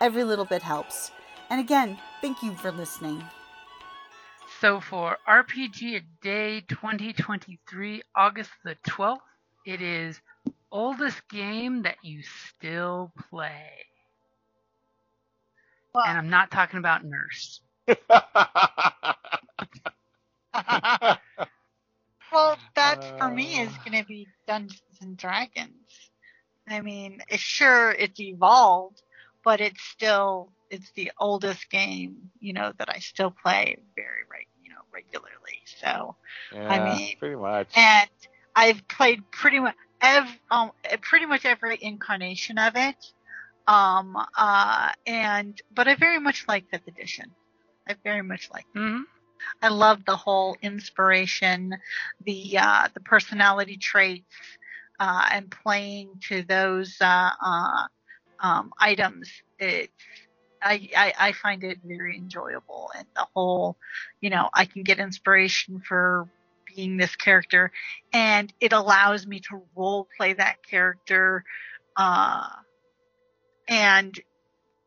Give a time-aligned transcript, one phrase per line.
[0.00, 1.10] Every little bit helps.
[1.50, 3.22] And again, thank you for listening.
[4.60, 9.20] So for RPG a Day 2023, August the 12th,
[9.64, 10.20] it is
[10.70, 13.70] oldest game that you still play.
[15.94, 17.60] Well, And I'm not talking about Nurse.
[22.32, 23.84] well, that for me is Uh.
[23.84, 26.10] going to be Dungeons and Dragons.
[26.68, 29.02] I mean, it's- sure, it's evolved,
[29.44, 34.46] but it's still it's the oldest game, you know, that I still play very right,
[34.62, 35.60] you know, regularly.
[35.80, 36.16] So,
[36.52, 37.72] yeah, mean- pretty much.
[37.76, 38.10] and
[38.54, 40.72] I've played pretty much ev- um,
[41.02, 42.96] pretty much every incarnation of it.
[43.66, 47.34] Um, uh, and but I very much like fifth edition.
[47.88, 48.66] I very much like.
[48.74, 49.02] hmm
[49.62, 51.76] I love the whole inspiration,
[52.24, 54.34] the uh, the personality traits,
[54.98, 57.86] uh, and playing to those uh, uh,
[58.40, 59.30] um, items.
[59.58, 59.92] It's
[60.62, 63.76] I, I I find it very enjoyable, and the whole,
[64.20, 66.28] you know, I can get inspiration for
[66.66, 67.70] being this character,
[68.12, 71.44] and it allows me to role play that character,
[71.96, 72.48] uh,
[73.68, 74.18] and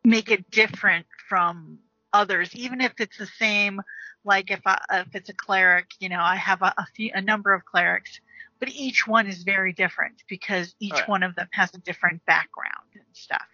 [0.04, 1.80] make it different from
[2.14, 3.82] others, even if it's the same
[4.24, 7.22] like if I, if it's a cleric, you know, I have a, a few a
[7.22, 8.20] number of clerics,
[8.62, 11.10] but each one is very different because each Right.
[11.10, 13.48] one of them has a different background and stuff.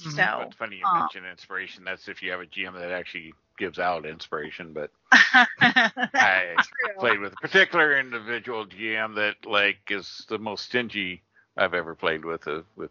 [0.00, 0.32] Mhm.
[0.34, 1.84] So It's funny you uh, mention inspiration.
[1.84, 4.72] That's if you have a GM that actually gives out inspiration.
[4.74, 4.90] But
[6.20, 11.22] I I played with a particular individual GM that like is the most stingy
[11.56, 12.90] I've ever played with uh, with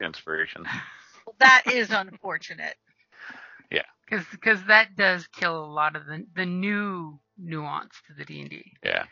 [0.00, 0.66] inspiration.
[1.40, 2.76] that is unfortunate.
[3.70, 8.40] Yeah, because that does kill a lot of the the new nuance to the D
[8.42, 8.72] and D.
[8.84, 9.04] Yeah.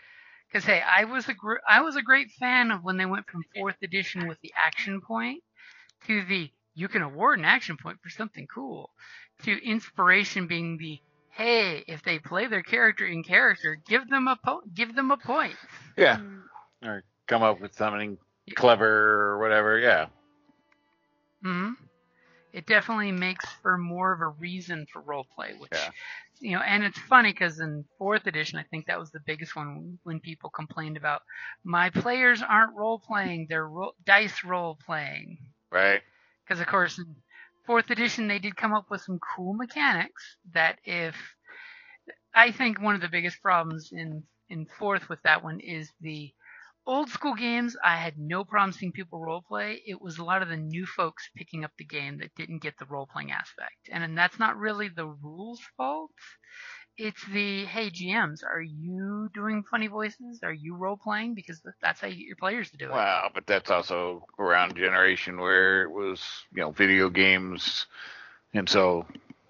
[0.54, 3.28] Because hey, I was a gr- I was a great fan of when they went
[3.28, 5.42] from fourth edition with the action point
[6.06, 8.91] to the you can award an action point for something cool
[9.43, 11.00] to inspiration being the
[11.31, 15.16] hey if they play their character in character give them a po- give them a
[15.16, 15.56] point.
[15.97, 16.19] Yeah.
[16.19, 16.43] Mm,
[16.84, 18.16] Or come up with something
[18.54, 18.87] clever
[19.32, 19.78] or whatever.
[19.81, 20.06] Yeah.
[21.43, 21.72] hmm
[22.53, 25.91] It definitely makes for more of a reason for role play which Yeah.
[26.41, 29.56] You know, and it's funny because in fourth edition, I think that was the biggest
[29.56, 31.22] one when people complained about
[31.65, 35.39] my players aren't role playing; they're ro- dice role playing.
[35.71, 36.03] Right.
[36.47, 37.17] Because of course, in
[37.67, 41.17] fourth edition, they did come up with some cool mechanics that if
[42.34, 46.33] I think one of the biggest problems in in fourth with that one is the
[46.87, 47.77] old school games.
[47.83, 49.83] I had no problem seeing people role play.
[49.87, 52.78] It was a lot of the new folks picking up the game that didn't get
[52.78, 56.12] the role playing aspect, and, and that's not really the rules fault.
[56.97, 60.41] It's the hey GMs, are you doing funny voices?
[60.44, 61.34] Are you role playing?
[61.34, 62.93] Because that's how you get your players to do it.
[62.93, 66.23] Wow, but that's also around generation where it was,
[66.55, 67.87] you know, video games,
[68.53, 69.06] and so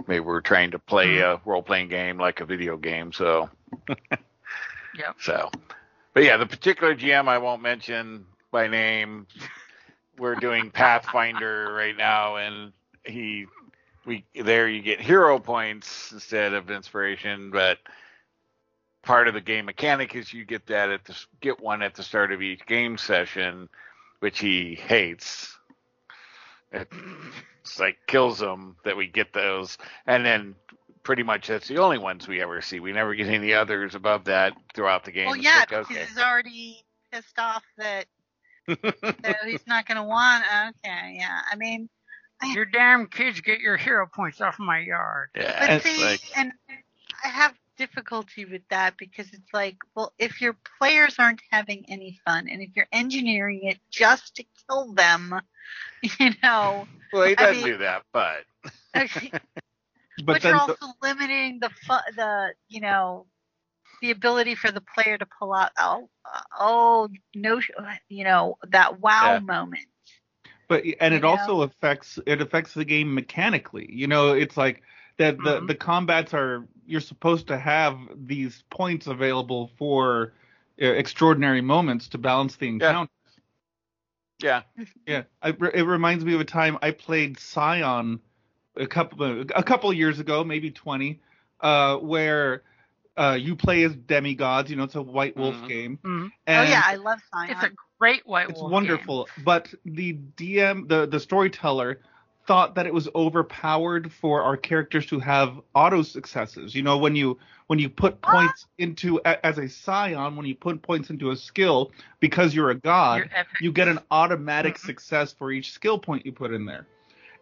[0.06, 1.46] they were trying to play mm-hmm.
[1.46, 3.12] a role playing game like a video game.
[3.12, 3.50] So,
[4.96, 5.16] Yep.
[5.20, 5.50] so,
[6.14, 9.26] but yeah, the particular GM I won't mention by name.
[10.16, 12.72] We're doing Pathfinder right now, and
[13.04, 13.46] he,
[14.06, 17.78] we there you get hero points instead of inspiration, but
[19.02, 22.02] part of the game mechanic is you get that at the get one at the
[22.02, 23.68] start of each game session,
[24.20, 25.58] which he hates.
[26.72, 30.54] It's like kills him that we get those, and then
[31.04, 32.80] pretty much that's the only ones we ever see.
[32.80, 35.26] We never get any others above that throughout the game.
[35.26, 36.04] Well, yeah, like, because okay.
[36.04, 38.06] he's already pissed off that,
[38.66, 40.44] that he's not going to want.
[40.84, 41.40] Okay, yeah.
[41.50, 41.88] I mean,
[42.52, 45.28] Your damn kids get your hero points off my yard.
[45.36, 46.52] yeah, But see, like and
[47.24, 52.18] I have difficulty with that because it's like, well, if your players aren't having any
[52.24, 55.34] fun and if you're engineering it just to kill them,
[56.20, 58.44] You know, Well, he doesn't mean- do that, but
[60.22, 63.26] but, But you're then, also limiting the fu- the you know
[64.00, 67.60] the ability for the player to pull out oh uh, oh no
[68.08, 69.40] you know that wow Yeah.
[69.40, 69.86] moment.
[70.68, 73.86] but and it you also affects it affects the game mechanically.
[73.90, 74.82] You know, it's like
[75.18, 75.66] that the Mhm.
[75.66, 80.32] the combats are you're supposed to have these points available for
[80.80, 83.10] uh, extraordinary moments to balance the encounter.
[84.40, 84.62] yeah,
[85.06, 88.20] Yeah, I, it reminds me of a time I played Scion
[88.76, 91.20] a couple a couple years ago, maybe twenty,
[91.60, 92.62] uh, where
[93.16, 94.70] uh, you play as demigods.
[94.70, 95.68] You know, it's a White Wolf Mhm.
[95.68, 95.98] game.
[96.04, 96.24] Mhm.
[96.26, 97.50] oh And yeah, I love Scion.
[97.50, 98.70] It's a great White it's Wolf.
[98.70, 99.28] It's wonderful.
[99.38, 102.00] But the DM, the the storyteller,
[102.46, 106.74] thought that it was overpowered for our characters to have auto successes.
[106.74, 107.38] You know, when you
[107.68, 111.92] when you put points into as a Scion, when you put points into a skill
[112.20, 114.86] because you're a god, You're you get an automatic Mhm.
[114.86, 116.86] success for each skill point you put in there.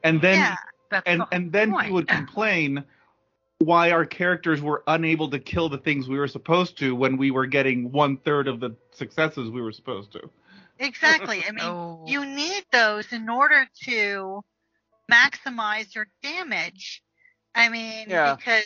[0.05, 0.57] And then yeah,
[0.93, 1.87] That's and the and then point.
[1.87, 2.85] he would complain
[3.59, 7.31] why our characters were unable to kill the things we were supposed to when we
[7.31, 10.21] were getting one third of the successes we were supposed to.
[10.79, 11.45] exactly.
[11.47, 12.05] I mean, Oh.
[12.07, 14.43] you need those in order to
[15.11, 17.03] maximize your damage.
[17.55, 18.35] I mean, Yeah.
[18.35, 18.65] because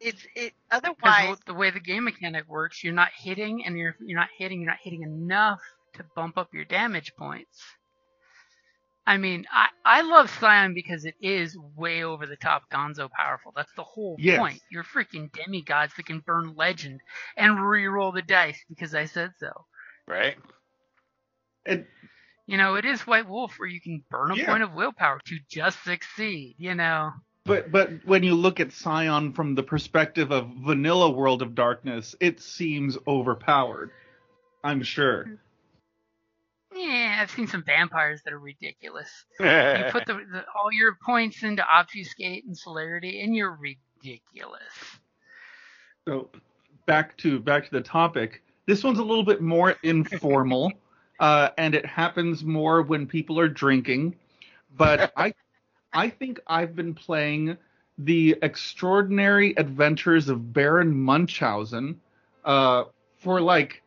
[0.00, 1.36] it's it otherwise.
[1.46, 4.70] the way the game mechanic works, you're not hitting, and you're you're not hitting, you're
[4.70, 5.60] not hitting enough
[5.94, 7.62] to bump up your damage points.
[9.06, 13.52] I mean, I I love Scion because it is way over the top Gonzo powerful.
[13.54, 14.38] That's the whole Yes.
[14.38, 14.60] point.
[14.70, 17.00] You're freaking demigods that can burn legend
[17.36, 19.66] and re-roll the dice because I said so.
[20.06, 20.36] right.
[21.66, 21.86] And
[22.46, 24.46] You know, it is White Wolf where you can burn a Yeah.
[24.46, 26.56] point of willpower to just succeed.
[26.58, 27.12] You know.
[27.44, 32.14] but but when you look at Scion from the perspective of vanilla World of Darkness,
[32.20, 33.90] it seems overpowered.
[34.62, 35.24] I'm sure.
[35.24, 35.34] Mm-hmm.
[36.74, 39.08] Yeah, I've seen some vampires that are ridiculous.
[39.38, 44.62] you you put the, the all your points into obfuscate and celerity, and you're ridiculous.
[46.06, 46.30] So
[46.86, 48.42] back to back to the topic.
[48.66, 50.72] This one's a little bit more informal,
[51.20, 54.16] uh, and it happens more when people are drinking.
[54.76, 55.34] But I,
[55.92, 57.56] I think I've been playing
[57.98, 62.00] the Extraordinary Adventures of Baron Munchausen
[62.44, 62.84] uh,
[63.18, 63.82] for like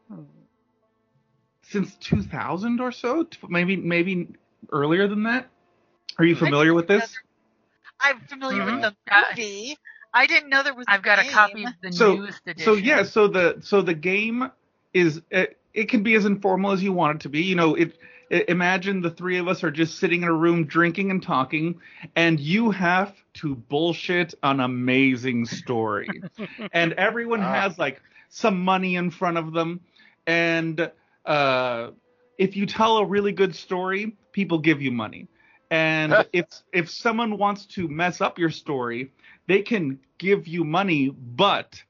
[1.69, 4.27] since 2000 or so, maybe maybe
[4.71, 5.47] earlier than that.
[6.17, 7.15] Are you familiar with this?
[7.99, 9.77] I'm familiar with the Uh, movie.
[10.13, 10.85] I didn't know there was.
[10.87, 12.65] I've got a copy of the So- newest edition.
[12.65, 14.49] So yeah, so the so the game
[14.93, 17.43] is it, it can be as informal as you want it to be.
[17.43, 17.97] You know, it,
[18.31, 21.79] i imagine the three of us are just sitting in a room drinking and talking,
[22.15, 26.09] and you have to bullshit an amazing story,
[26.73, 27.53] and everyone Ah.
[27.61, 29.81] has like some money in front of them,
[30.25, 30.91] and
[31.27, 31.91] uh,
[32.37, 35.27] if you tell a really good story, people give you money.
[35.69, 39.11] And if if someone wants to mess up your story,
[39.47, 41.83] they can give you money, but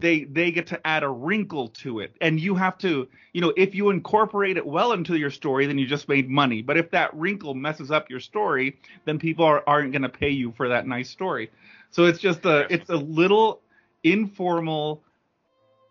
[0.00, 2.14] they they get to add a wrinkle to it.
[2.20, 5.78] And you have to you know if you incorporate it well into your story then
[5.78, 6.62] you just made money.
[6.62, 10.30] But if that wrinkle messes up your story then people are, aren't going to pay
[10.30, 11.50] you for that nice story.
[11.90, 13.60] So it's just a it's a little
[14.04, 15.02] informal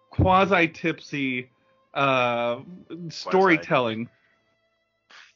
[0.10, 1.50] quasi tipsy
[1.98, 2.60] uh
[3.10, 4.10] storytelling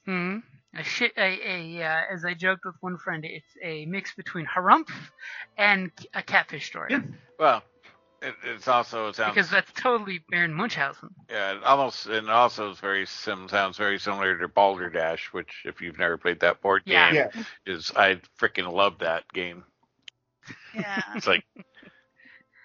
[0.05, 0.37] Hmm.
[0.75, 1.11] A shit.
[1.17, 4.89] A, a uh, as I joked with one friend, it's a mix between Harumph
[5.57, 6.91] and a catfish story.
[6.91, 7.01] Yeah.
[7.39, 7.63] well,
[8.21, 11.09] it, it's also it sounds Because that's totally Baron Munchausen.
[11.29, 15.81] yeah, it almost and also is very sim sounds very similar to Balderdash, which if
[15.81, 17.11] you've never played that board Yeah.
[17.11, 19.65] game, yeah is I freaking love that game.
[20.73, 21.01] Yeah.
[21.15, 21.43] It's like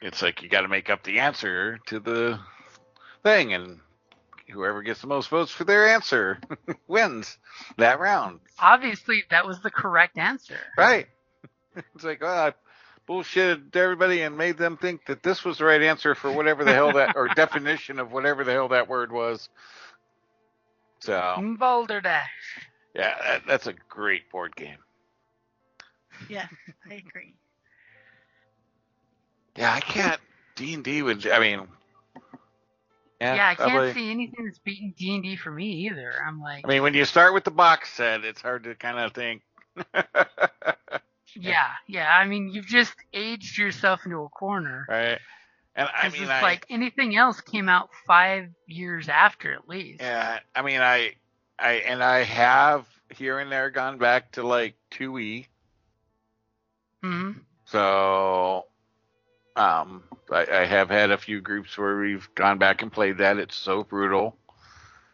[0.00, 2.38] it's like you got to make up the answer to the
[3.24, 3.80] thing, and
[4.48, 6.38] whoever gets the most votes for their answer
[6.88, 7.38] wins
[7.78, 8.40] that round.
[8.58, 10.58] Obviously, that was the correct answer.
[10.76, 11.08] Right?
[11.94, 12.54] It's like oh, I
[13.06, 16.72] bullshitted everybody and made them think that this was the right answer for whatever the
[16.72, 19.50] hell that or definition of whatever the hell that word was.
[21.00, 22.30] So Balderdash.
[22.94, 24.78] yeah, that, that's a great board game.
[26.30, 26.46] yeah.
[26.90, 27.34] I agree.
[29.56, 30.20] Yeah, I can't
[30.54, 31.26] D and D would.
[31.26, 31.68] I mean,
[33.20, 36.12] yeah, Yeah, I can't probably- see anything that's beating D and D for me either.
[36.26, 38.98] I'm like, I mean, when you start with the box set, it's hard to kind
[38.98, 39.42] of think.
[41.34, 42.16] yeah, yeah.
[42.16, 44.86] I mean, you've just aged yourself into a corner.
[44.88, 45.18] right?
[45.74, 50.00] And I mean, it's I, like anything else came out five years after at least.
[50.00, 51.12] yeah, I mean, I,
[51.58, 55.46] I, and I have here and there gone back to like two E.
[57.02, 57.32] hmm
[57.66, 58.66] So,
[59.56, 63.38] um, I, I have had a few groups where we've gone back and played that.
[63.38, 64.36] It's so brutal.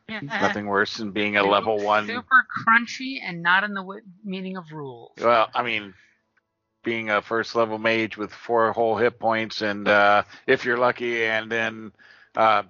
[0.09, 0.21] Yeah.
[0.21, 2.07] Nothing worse than being a It level one.
[2.07, 5.13] Super crunchy and not in the w- meaning of rules.
[5.19, 5.95] Well, I mean,
[6.85, 11.25] being a first level mage with four whole hit points, and uh, if you're lucky,
[11.25, 11.93] and then
[12.37, 12.65] uh,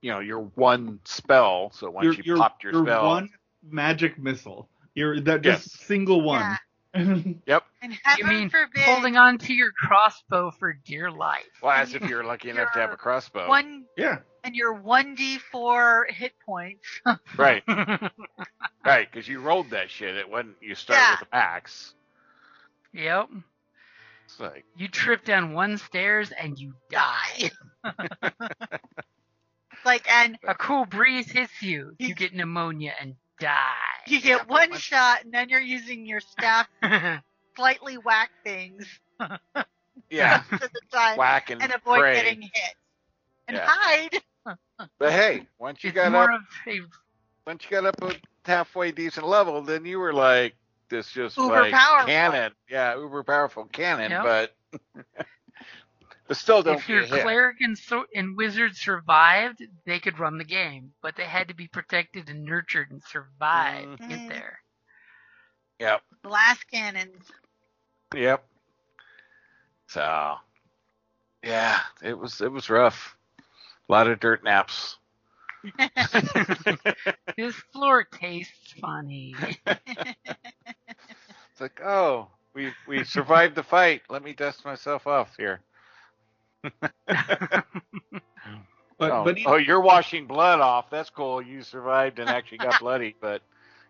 [0.00, 1.70] you know your one spell.
[1.74, 3.28] So once You're, you you're, popped your you're spell, one
[3.62, 4.68] magic missile.
[4.94, 5.72] You're that just Yes.
[5.86, 6.58] single one.
[7.46, 7.64] yep.
[7.82, 11.46] And you mean forbid holding on to your crossbow for dear life?
[11.62, 13.48] Well, as if you're lucky enough to have a crossbow.
[13.48, 14.18] one yeah.
[14.44, 16.86] and your one d four hit points.
[17.38, 17.62] Right,
[18.84, 20.14] right, because you rolled that shit.
[20.16, 21.12] It wasn't you start Yeah.
[21.20, 21.94] with a max.
[22.92, 23.28] yep.
[24.26, 27.50] It's like You trip down one stairs and you die.
[29.84, 31.94] Like and A cool breeze hits you.
[31.98, 33.72] You get pneumonia and die.
[34.06, 37.22] you get one shot and then you're using your staff to
[37.56, 39.00] slightly whack things
[40.10, 40.42] yeah,
[41.14, 42.12] whack and, and avoid pray.
[42.12, 42.74] getting hit.
[43.48, 43.64] And Yeah.
[43.64, 44.20] hide.
[44.98, 46.30] But hey, once you it's got up,
[46.66, 46.80] a
[47.46, 48.14] once you got up a
[48.44, 50.54] halfway decent level, then you were like
[50.88, 52.06] this just Uber like powerful.
[52.06, 54.10] cannon, yeah, uber powerful cannon.
[54.10, 54.22] Yep.
[54.22, 54.54] But
[56.28, 60.44] but still don't if your cleric and, so- and wizard survived, they could run the
[60.44, 64.08] game, but they had to be protected and nurtured and survive to Mhm.
[64.08, 64.60] get there.
[65.80, 67.30] Yep, Blast cannons.
[68.14, 68.44] Yep.
[69.88, 70.36] So
[71.42, 73.16] yeah, it was it was rough.
[73.88, 74.96] A lot of dirt naps.
[77.36, 79.34] This floor tastes funny.
[81.52, 84.02] It's like, oh, we we survived the fight.
[84.08, 85.60] Let me dust myself off here.
[89.00, 90.90] But oh, but oh, you're washing blood off.
[90.90, 91.40] That's cool.
[91.40, 93.40] You survived and actually got bloody, but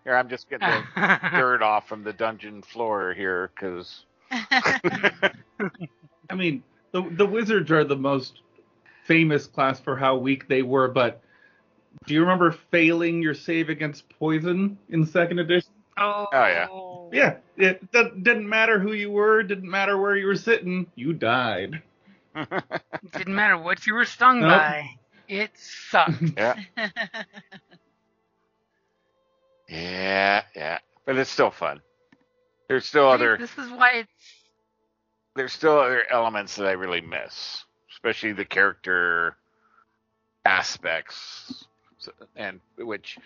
[0.04, 4.04] here I'm just getting the dirt off from the dungeon floor here because
[6.30, 8.40] I mean the the wizards are the most
[9.04, 10.88] famous class for how weak they were.
[10.88, 11.20] But
[12.06, 15.70] do you remember failing your save against poison in second edition?
[15.98, 16.68] oh, oh yeah.
[17.12, 21.12] Yeah, it d- didn't matter who you were, didn't matter where you were sitting, you
[21.12, 21.82] died.
[23.16, 24.60] Didn't matter what you were stung Nope.
[24.60, 24.90] by.
[25.28, 26.22] It sucked.
[26.36, 26.54] yeah,
[29.68, 30.78] yeah, yeah.
[31.04, 31.80] But it's still fun.
[32.70, 34.10] There's still other This is why it's
[35.34, 39.36] there's still other elements that I really miss, especially the character
[40.44, 41.64] aspects,
[42.36, 43.18] and which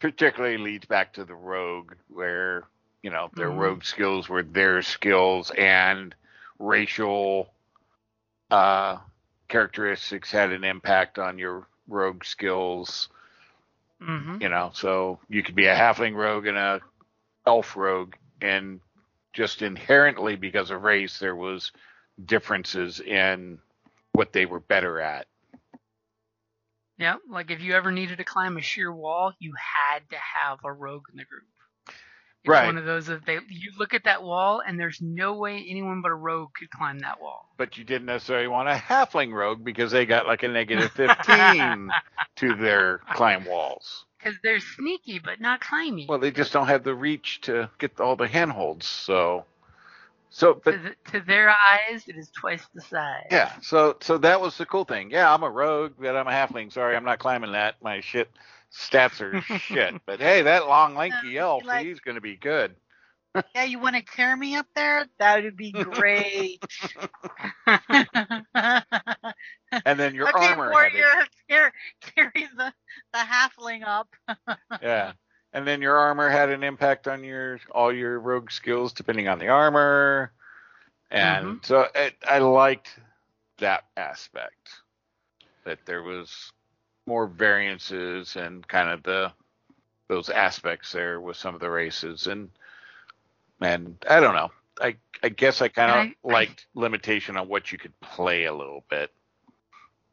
[0.00, 2.64] particularly leads back to the rogue, where
[3.02, 3.58] you know their Mhm.
[3.58, 6.14] rogue skills were their skills, and
[6.58, 7.50] racial
[8.50, 8.98] uh,
[9.48, 13.08] characteristics had an impact on your rogue skills.
[13.98, 16.82] hmm You know, so you could be a halfling rogue and a
[17.46, 18.80] elf rogue, and
[19.32, 21.72] just inherently because of race, there was
[22.24, 23.58] differences in
[24.12, 25.26] what they were better at.
[26.98, 30.58] Yeah, like if you ever needed to climb a sheer wall, you had to have
[30.64, 31.44] a rogue in the group.
[32.44, 32.66] It's Right.
[32.66, 36.02] one of those that they you look at that wall and there's no way anyone
[36.02, 37.48] but a rogue could climb that wall.
[37.56, 41.94] But you didn't necessarily want a halfling rogue because they got like a negative 15
[42.36, 44.06] to their climb walls.
[44.28, 46.06] Because they're sneaky but not climby.
[46.08, 48.86] Well, they just don't have the reach to get all the handholds.
[48.86, 49.44] So,
[50.30, 53.26] so, but to, th- to their eyes, it is twice the size.
[53.30, 55.10] Yeah, so so that was the cool thing.
[55.10, 56.72] Yeah, I'm a rogue, but I'm a halfling.
[56.72, 57.76] Sorry, I'm not climbing that.
[57.82, 58.30] My shit
[58.72, 59.94] stats are shit.
[60.06, 62.74] But hey, that long lanky Uh, elf, like- he's gonna be good.
[63.54, 65.06] Yeah, you want to carry me up there?
[65.18, 66.62] That would be great.
[69.84, 70.72] And then your okay, armor.
[70.72, 72.72] warrior, carry, carry the
[73.12, 74.08] the halfling up.
[74.80, 75.12] Yeah.
[75.52, 79.38] And then your armor had an impact on your all your rogue skills depending on
[79.38, 80.32] the armor.
[81.10, 81.62] And Mhm.
[81.64, 82.98] so it, I liked
[83.58, 84.82] that aspect.
[85.64, 86.52] That there was
[87.06, 89.32] more variances and kind of the
[90.08, 92.50] those aspects there with some of the races and
[93.60, 94.50] and I don't know.
[94.80, 98.44] I I guess I kind of I- I- liked limitation on what you could play
[98.44, 99.12] a little bit.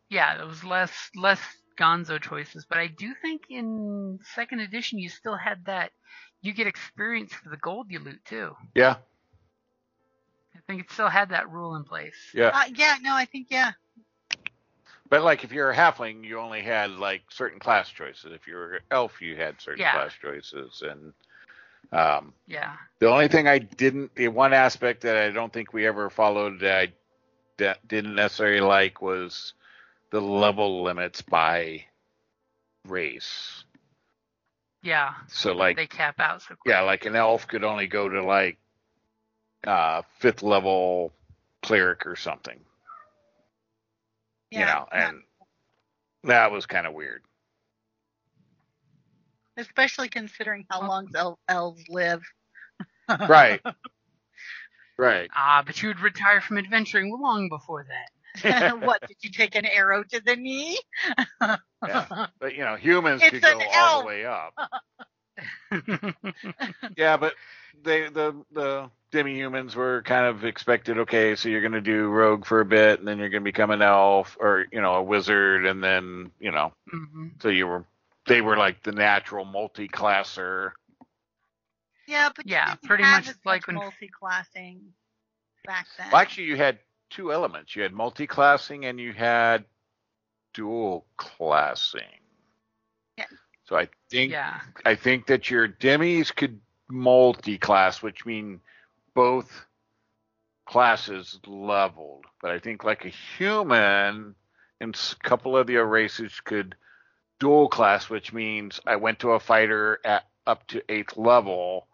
[0.09, 1.39] Yeah, there was less less
[1.77, 5.91] Gonzo choices, but I do think in second edition you still had that.
[6.41, 8.55] You get experience for the gold you loot too.
[8.75, 8.95] Yeah.
[10.55, 12.15] I think it still had that rule in place.
[12.33, 12.47] Yeah.
[12.53, 13.71] Uh, yeah, no, I think yeah.
[15.09, 18.31] But like if you're a halfling, you only had like certain class choices.
[18.31, 19.91] If you were an elf, you had certain Yeah.
[19.93, 20.81] class choices.
[20.81, 21.13] And
[21.91, 22.75] um, Yeah.
[22.99, 26.59] the only thing I didn't, the one aspect that I don't think we ever followed
[26.61, 26.93] that I
[27.57, 29.53] that didn't necessarily like was
[30.11, 31.85] the level limits by
[32.87, 33.63] race.
[34.83, 35.13] Yeah.
[35.27, 36.73] So like they cap out so quick.
[36.73, 38.57] yeah, like an elf could only go to like
[39.65, 41.13] uh fifth level
[41.63, 42.59] cleric or something.
[44.51, 45.07] Yeah, you know, yeah.
[45.09, 45.23] and
[46.25, 47.23] that was kind of weird.
[49.57, 52.21] Especially considering how long el- elves live.
[53.27, 53.61] Right.
[54.97, 55.31] Right.
[55.35, 58.79] Ah, but you would retire from adventuring long before that.
[58.83, 60.77] what did you take an arrow to the knee?
[61.85, 62.05] Yeah.
[62.39, 64.53] But you know, humans It's could go an all the way up.
[66.97, 67.33] Yeah, but
[67.83, 70.97] they the the demi-humans were kind of expected.
[70.99, 73.51] Okay, so you're going to do rogue for a bit, and then you're going to
[73.51, 77.67] become an elf, or you know, a wizard, and then you know, hmm so you
[77.67, 77.85] were
[78.27, 80.73] they were like the natural multi-classer.
[82.07, 84.93] Yeah, but Yeah, pretty much like when- multi-classing
[85.65, 86.11] back then.
[86.11, 86.79] Well, actually, you had
[87.09, 87.75] two elements.
[87.75, 89.65] You had multi-classing and you had
[90.53, 92.01] dual classing.
[93.17, 93.25] Yeah.
[93.65, 94.61] So I think Yeah.
[94.85, 98.61] I think that your demis could multi-class, which mean
[99.15, 99.65] both
[100.65, 102.25] classes leveled.
[102.41, 104.35] But I think like a human
[104.79, 106.75] and a couple of the races could
[107.39, 111.87] dual class, which means I went to a fighter at up to eighth level,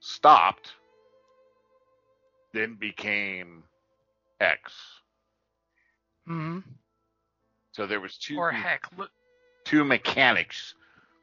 [0.00, 0.72] stopped,
[2.52, 3.64] then became
[4.40, 4.72] X.
[6.26, 6.58] hmm
[7.72, 9.10] So there was two Or heck, look.
[9.64, 10.74] two mechanics.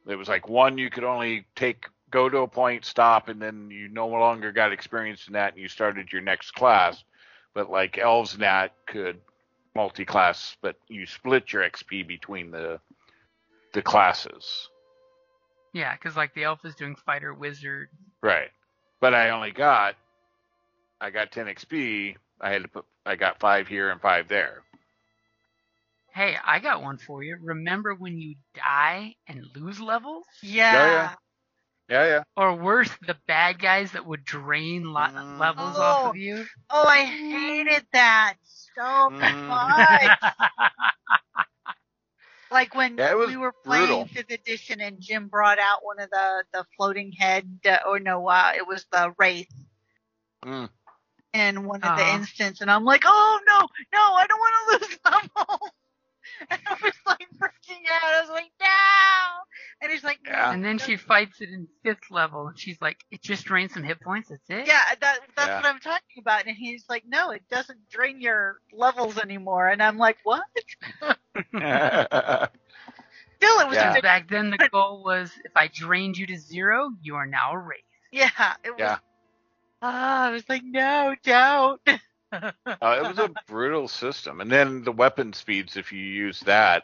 [0.05, 3.69] There was like one you could only take go to a point, stop, and then
[3.69, 7.03] you no longer got experience in that, and you started your next class.
[7.53, 9.19] But like elves and that could
[9.75, 12.79] multi-class, but you split your XP between the
[13.73, 14.69] the classes.
[15.73, 17.89] Yeah, because like the elf is doing fighter wizard.
[18.21, 18.49] Right.
[19.01, 19.95] But I only got
[21.01, 22.15] I got 10 XP.
[22.41, 24.63] I had to put I got 5 here and 5 there.
[26.13, 27.37] Hey, I got one for you.
[27.41, 30.25] Remember when you die and lose levels?
[30.41, 30.85] yeah.
[30.85, 31.15] yeah.
[31.89, 32.23] Yeah, yeah.
[32.35, 35.39] Or worse, the bad guys that would drain lo- Mm.
[35.39, 36.09] levels off Oh.
[36.09, 36.45] of you?
[36.69, 39.47] Oh, I hated that so Mhm.
[39.47, 40.11] much.
[42.51, 44.07] Like when Yeah, was we were playing brutal.
[44.07, 48.27] fifth edition and Jim brought out one of the the floating head, uh, or no,
[48.27, 49.51] uh, it was the wraith
[50.45, 50.69] Mm.
[51.33, 52.13] in one of the Uh-huh.
[52.13, 53.59] instants, and I'm like, oh no,
[53.93, 55.69] no, I don't want to lose level.
[56.51, 58.15] And I was like freaking out.
[58.15, 58.67] I was like, no.
[59.81, 60.51] And he's like, Yeah.
[60.51, 63.83] and then she fights it in fifth level, and she's like, "It just drains some
[63.83, 64.29] hit points.
[64.29, 65.55] That's it." Yeah, that that's Yeah.
[65.57, 66.45] what I'm talking about.
[66.47, 69.67] And he's like, no, it doesn't drain your levels anymore.
[69.69, 70.43] And I'm like, what?
[71.01, 71.11] Still,
[73.61, 73.95] it was Yeah.
[73.97, 74.01] a.
[74.01, 77.57] Back then, the goal was if I drained you to zero, you are now a
[77.57, 77.79] wraith.
[78.11, 78.29] Yeah,
[78.63, 78.79] it was.
[78.79, 78.97] Yeah.
[79.81, 81.81] Ah, I was like, no, don't.
[82.81, 84.39] Uh, it was a brutal system.
[84.39, 86.83] And then the weapon speeds, if you use that,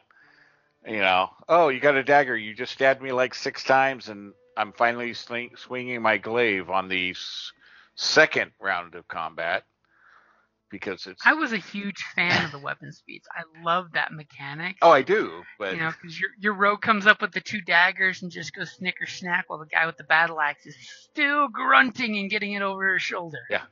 [0.86, 2.36] you know, oh, you got a dagger.
[2.36, 6.90] You just stabbed me like six times, and I'm finally sling, swinging my glaive on
[6.90, 7.52] the s-
[7.96, 9.64] second round of combat
[10.70, 11.22] because it's.
[11.26, 13.28] I was a huge fan of the weapon speeds.
[13.34, 14.78] I love that mechanic.
[14.82, 17.62] oh, I do, but You know, because your your rogue comes up with the two
[17.62, 20.76] daggers and just goes snicker snack while the guy with the battle axe is
[21.12, 23.40] still grunting and getting it over his shoulder.
[23.50, 23.64] Yeah.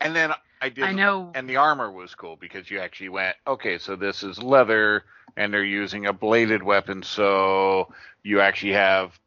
[0.00, 0.84] And then I did.
[0.84, 1.30] I know.
[1.34, 5.04] And the armor was cool because you actually went, okay, so this is leather,
[5.36, 9.18] and they're using a bladed weapon, so you actually have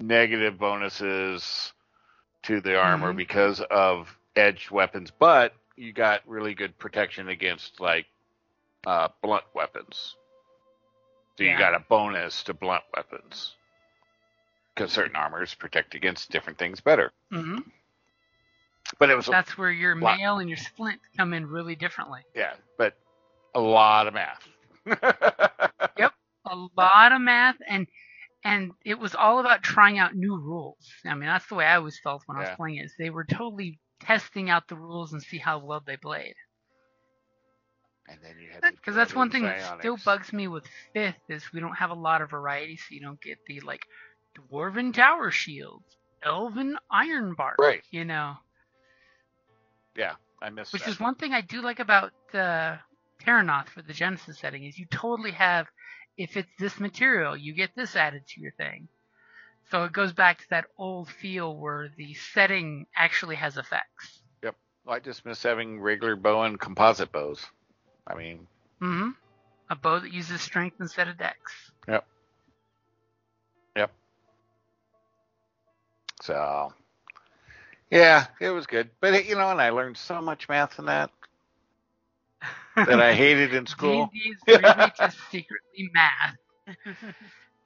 [0.00, 1.72] negative bonuses
[2.42, 3.16] to the armor Mhm.
[3.16, 8.06] because of edged weapons, but you got really good protection against like
[8.86, 10.16] uh, blunt weapons.
[11.38, 13.54] So you got a bonus to blunt weapons
[14.74, 17.12] because certain armors protect against different things better.
[17.30, 17.58] hmm
[18.98, 20.18] But it was That's where your Lot.
[20.18, 22.22] mail and your splint come in really differently.
[22.34, 22.94] Yeah, but
[23.54, 24.48] a lot of math.
[25.98, 26.12] Yep,
[26.46, 27.86] a lot of math and
[28.44, 31.00] and it was all about trying out new rules.
[31.04, 32.86] I mean, that's the way I always felt when I was playing it.
[32.86, 36.34] Is they were totally testing out the rules and see how well they played.
[38.08, 41.52] And then you had Because that's one thing that still bugs me with fifth is
[41.52, 43.86] we don't have a lot of variety, so you don't get the like
[44.36, 45.84] dwarven tower shields,
[46.22, 47.82] elven iron bar, Right.
[47.90, 48.36] you know.
[49.96, 50.90] Yeah, I missed Which that.
[50.90, 52.76] is one thing I do like about uh,
[53.24, 55.66] Terrinoth for the Genesys setting is you totally have,
[56.16, 58.88] if it's this material, you get this added to your thing.
[59.70, 64.20] So it goes back to that old feel where the setting actually has effects.
[64.42, 64.56] Yep.
[64.86, 67.46] I just miss having regular bow and composite bows.
[68.06, 68.46] I mean,
[68.82, 69.10] mm-hmm.
[69.70, 71.38] A bow that uses strength instead of dex.
[71.88, 72.06] Yep.
[73.76, 73.90] Yep.
[76.20, 76.72] So
[77.94, 78.90] yeah, it was good.
[79.00, 81.10] But it, you know, and I learned so much math in that
[82.76, 84.10] that I hated in school.
[84.12, 86.36] D&D is really just secretly math.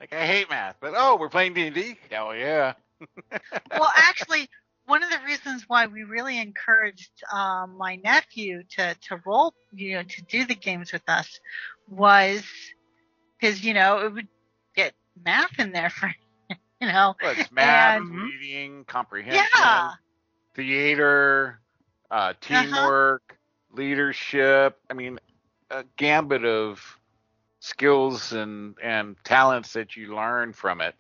[0.01, 1.99] Like I hate math, but oh, we're playing D and D.
[2.11, 2.75] Hell yeah.
[3.73, 4.49] well, actually,
[4.87, 9.97] one of the reasons why we really encouraged um, my nephew to to roll, you
[9.97, 11.41] know, to do the games with us,
[11.89, 12.45] was
[13.41, 14.29] because you know it would
[14.77, 16.15] get math in there for
[16.81, 17.17] you know.
[17.21, 19.91] Well, it's math, And- reading, comprehension, Yeah.
[20.59, 21.61] Theater,
[22.11, 23.39] uh, teamwork,
[23.73, 24.77] leadership.
[24.91, 25.21] I mean,
[25.71, 26.99] a gambit of
[27.61, 30.97] skills and and talents that you learn from it.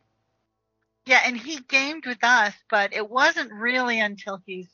[1.06, 4.68] Yeah, and he gamed with us, but it wasn't really until he's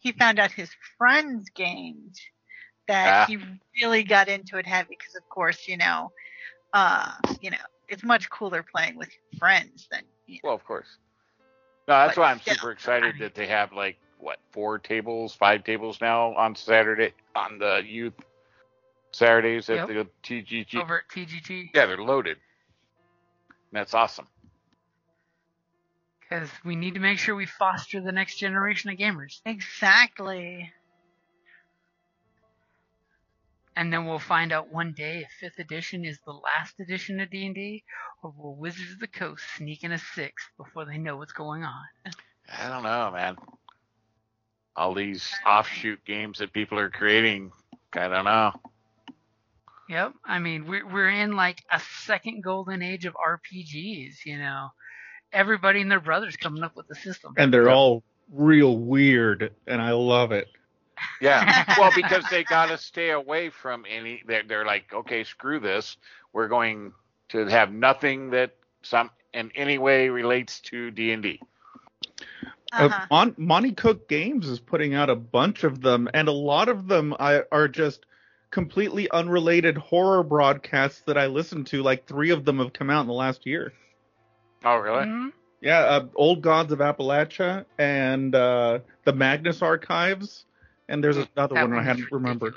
[0.00, 2.16] he found out his friends gamed
[2.88, 3.26] that Ah.
[3.26, 3.38] he
[3.80, 6.10] really got into it heavy because of course, you know,
[6.72, 7.56] uh, you know,
[7.88, 10.40] it's much cooler playing with friends than you know.
[10.48, 10.98] Well, of course.
[11.86, 14.38] No, that's But why I'm still, super excited I mean- that they have like what
[14.52, 18.14] four tables, five tables now on Saturday on the youth
[19.12, 19.88] Saturdays at Yep.
[19.88, 20.74] the TGG.
[20.82, 22.38] over at TGT Yeah, they're loaded.
[23.72, 24.26] And that's awesome.
[26.20, 30.72] because we need to make sure we foster the next generation of gamers, Exactly.
[33.76, 37.30] and then we'll find out one day if Fifth Edition is the last edition of
[37.30, 37.84] D and D,
[38.22, 41.64] or will Wizards of the Coast sneak in a sixth before they know what's going
[41.64, 41.84] on.
[42.52, 43.36] I don't know, man.
[44.76, 47.52] All these offshoot games that people are creating,
[47.92, 48.52] I don't know.
[49.88, 50.14] Yep.
[50.24, 54.24] I mean, we're we're in like a second golden age of RPGs.
[54.24, 54.68] You know,
[55.32, 57.34] everybody and their brothers coming up with the system.
[57.36, 57.72] And they're Yep.
[57.72, 60.48] all real weird, and I love it.
[61.20, 61.74] Yeah.
[61.78, 64.22] well, because they got to stay away from any.
[64.26, 65.96] They're, they're like, okay, screw this.
[66.32, 66.92] We're going
[67.30, 71.40] to have nothing that some in any way relates to D and D.
[72.78, 73.06] Uh, Uh-huh.
[73.10, 76.88] Mon- Monte Cook Games is putting out a bunch of them, and a lot of
[76.88, 78.06] them I, are just
[78.50, 81.82] completely unrelated horror broadcasts that I listen to.
[81.82, 83.72] Like three of them have come out in the last year.
[84.64, 85.06] Oh, really?
[85.06, 85.32] Mhm.
[85.60, 90.46] Yeah, uh, Old Gods of Appalachia and uh, the Magnus Archives,
[90.88, 92.54] and there's another That one I one's hadn't remembered.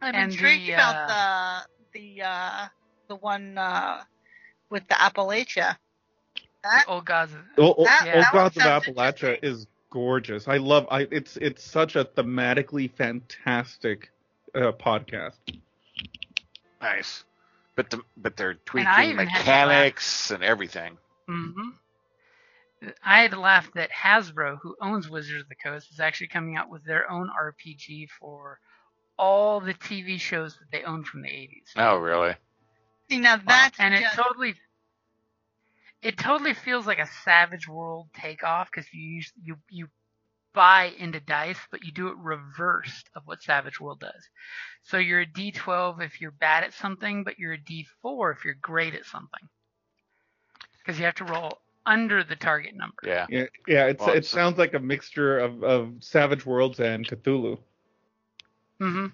[0.00, 2.68] I'm And intrigued the, about the the uh
[3.08, 4.04] the one uh
[4.70, 5.78] with the Appalachia.
[6.64, 7.32] That The old gods.
[7.58, 10.48] Old, Old, That- Old that Gods of Appalachia is gorgeous.
[10.48, 10.86] I love.
[10.90, 14.10] I it's it's such a thematically fantastic
[14.54, 15.36] uh, podcast.
[16.80, 17.24] Nice.
[17.76, 20.98] But the but they're tweaking even mechanics and everything.
[21.28, 21.70] hmm
[23.02, 26.68] I had laughed that Hasbro, who owns Wizards of the Coast, is actually coming out
[26.68, 28.58] with their own RPG for
[29.18, 31.70] all the TV shows that they own from the 80s.
[31.76, 32.34] Oh, really?
[33.10, 34.54] see now that's and it just, totally
[36.04, 39.88] it totally feels like a savage world takeoff because you use, you you
[40.54, 44.28] buy into dice but you do it reversed of what savage world does
[44.84, 48.54] so you're a d12 if you're bad at something but you're a d4 if you're
[48.62, 49.48] great at something
[50.78, 53.26] because you have to roll under the target number Yeah.
[53.28, 53.86] Yeah, yeah.
[53.86, 57.58] It's Well, it it's- sounds like a mixture of, of Savage Worlds and Cthulhu.
[58.80, 59.06] hmm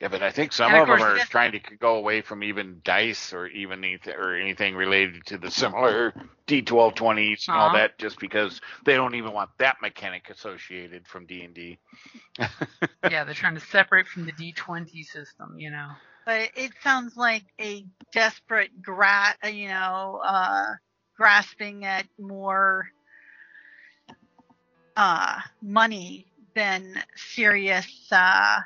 [0.00, 2.22] Yeah, but I think some And of of, them course- are trying to go away
[2.22, 6.14] from even dice or even anything, or anything related to the similar
[6.46, 11.26] D12 20s and all that, just because they don't even want that mechanic associated from
[11.26, 11.78] D and D.
[13.10, 15.88] yeah they're trying to separate from the d20 system you know.
[16.26, 20.74] But it sounds like a desperate gra uh, you know uh
[21.16, 22.88] grasping at more
[24.96, 28.60] uh money than serious uh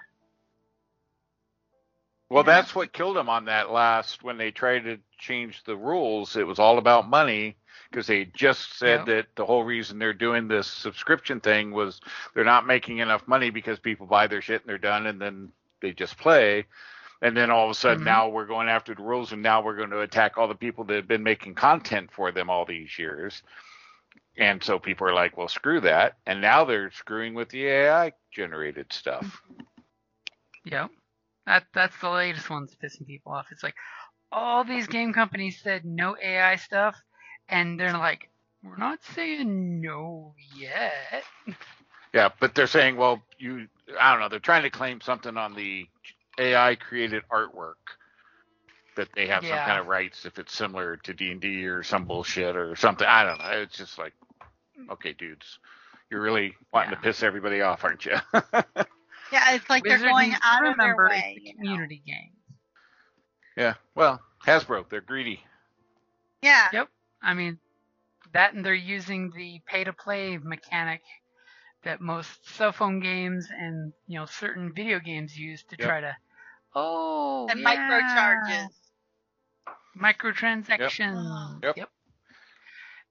[2.31, 2.55] Well, Yeah.
[2.55, 6.37] that's what killed them on that last when they tried to change the rules.
[6.37, 7.57] It was all about money
[7.91, 9.07] because they just said Yep.
[9.07, 12.01] that the whole reason they're doing this subscription thing was
[12.35, 15.53] they're not making enough money because people buy their shit and they're done and then
[15.81, 16.67] they just play.
[17.23, 18.07] And then all of a sudden Mhm.
[18.07, 20.85] now we're going after the rules and now we're going to attack all the people
[20.85, 23.43] that have been making content for them all these years.
[24.37, 26.17] And so people are like, well, screw that.
[26.27, 29.41] And now they're screwing with the AI generated stuff.
[30.65, 30.91] Yep.
[31.47, 33.47] That that's the latest one that's pissing people off.
[33.53, 33.75] It's like
[34.33, 36.97] all these game companies said no AI stuff,
[37.49, 38.31] and they're like,
[38.63, 41.25] we're not saying no yet.
[42.15, 43.69] Yeah, but they're saying, well, you,
[44.01, 45.87] I don't know, they're trying to claim something on the
[46.39, 47.75] AI created artwork
[48.97, 51.83] that they have some kind of rights if it's similar to D and D or
[51.83, 53.07] some bullshit or something.
[53.07, 53.51] I don't know.
[53.63, 54.15] It's just like,
[54.91, 55.59] okay, dudes,
[56.11, 56.97] you're really wanting Yeah.
[56.97, 58.17] to piss everybody off, aren't you?
[59.35, 61.55] yeah it's like Wizard they're going needs to out of their way it's a you
[61.59, 61.63] know.
[61.63, 62.33] community game.
[63.57, 63.75] yeah.
[63.95, 65.45] Well, Hasbro, they're greedy.
[66.43, 66.89] yeah Yep.
[67.23, 67.59] I mean,
[68.33, 71.03] that and they're using the pay-to-play mechanic
[71.85, 75.89] that most cell phone games and you know certain video games use to Yep.
[75.89, 76.17] try to.
[76.75, 77.49] Oh.
[77.51, 77.67] and yeah.
[77.77, 78.69] microcharges
[79.99, 81.63] Microtransactions.
[81.63, 81.77] Yep.
[81.77, 81.91] Yep.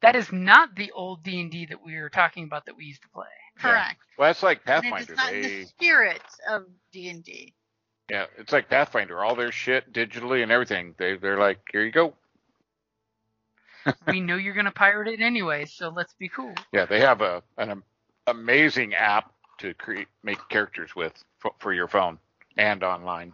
[0.01, 2.85] That is not the old D and D that we were talking about that we
[2.85, 3.27] used to play.
[3.59, 5.13] Correct Well, that's like Pathfinder.
[5.13, 7.53] is not They, the spirit of D&D
[8.09, 9.23] yeah, it's like Pathfinder.
[9.23, 10.93] All their shit digitally and everything.
[10.97, 12.13] They, they're like, here you go.
[14.07, 16.53] we know you're gonna pirate it anyway, so let's be cool.
[16.73, 17.83] Yeah, they have a an
[18.27, 22.17] amazing app to create make characters with for, for your phone
[22.57, 23.33] and online,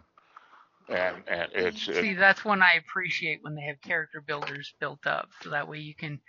[0.88, 5.06] and and it's it- See, that's one I appreciate when they have character builders built
[5.06, 6.20] up, so that way you can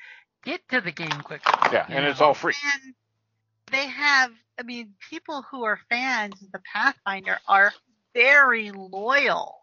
[0.44, 1.52] get to the game quicker.
[1.72, 2.54] yeah, and it's all free.
[2.74, 2.94] And
[3.72, 7.74] they have, I mean, people who are fans of the Pathfinder are
[8.14, 9.58] very loyal.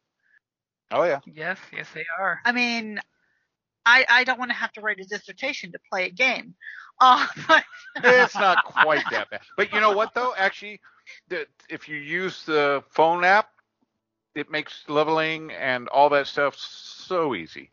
[0.91, 2.41] Oh yeah, Yes, yes, they are.
[2.45, 3.01] I mean,
[3.85, 6.55] I, I don't want to have to write a dissertation to play a game.
[7.01, 7.65] Uh, but
[8.05, 9.41] it's not quite that bad.
[9.57, 10.35] But you know what though?
[10.37, 10.81] Actually,
[11.29, 13.51] the, if you use the phone app,
[14.35, 17.71] it makes leveling and all that stuff so easy.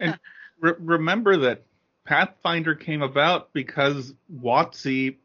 [0.00, 1.62] Re- remember that
[2.06, 5.16] Pathfinder came about because WotC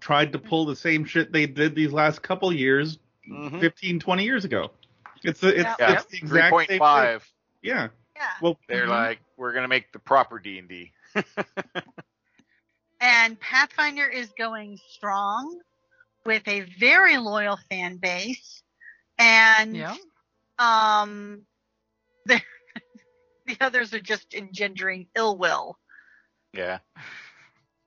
[0.00, 3.60] tried to pull the same shit they did these last couple years, Mhm.
[3.60, 4.70] 15, 20 years ago.
[5.22, 5.92] It's the, it's, Yeah.
[5.92, 6.78] it's the exact point same thing.
[6.80, 7.32] five.
[7.62, 7.88] Yeah.
[8.16, 8.30] yeah.
[8.42, 8.90] Well, They're Mhm.
[8.90, 10.92] like, we're gonna make the proper D and D.
[13.00, 15.60] And Pathfinder is going strong
[16.24, 18.62] with a very loyal fan base.
[19.18, 19.94] And Yeah.
[20.58, 21.44] um,
[22.24, 22.40] the,
[23.46, 25.78] the others are just engendering ill will.
[26.54, 26.78] Yeah.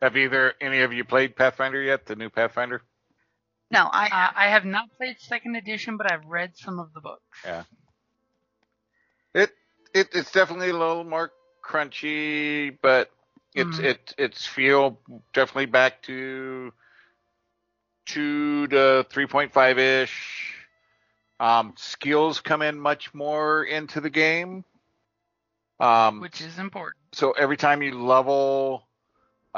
[0.02, 2.06] Have either any of you played Pathfinder yet?
[2.06, 2.82] The new Pathfinder?
[3.72, 7.02] No, I Uh, I have not played second edition, but I've read some of the
[7.02, 7.40] books.
[7.44, 7.64] Yeah.
[9.34, 9.52] It
[9.94, 11.32] it it's definitely a little more
[11.64, 13.12] crunchy, but
[13.56, 13.84] it's Mhm.
[13.84, 15.00] it it's feel
[15.34, 16.72] definitely back to
[18.06, 20.54] two to three point five ish.
[21.40, 24.64] Um, skills come in much more into the game.
[25.80, 26.96] Um, which is important.
[27.14, 28.88] so every time you level,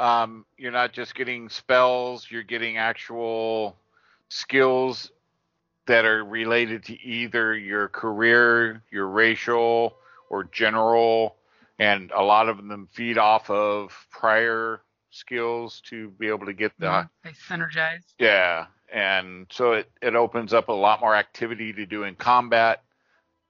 [0.00, 3.76] um, you're not just getting spells, you're getting actual
[4.28, 5.10] skills
[5.86, 9.96] that are related to either your career, your racial,
[10.30, 11.36] or general,
[11.78, 16.72] and a lot of them feed off of prior skills to be able to get
[16.78, 17.10] the Mhm.
[17.24, 18.04] They synergize.
[18.18, 22.82] yeah, and so it, it opens up a lot more activity to do in combat,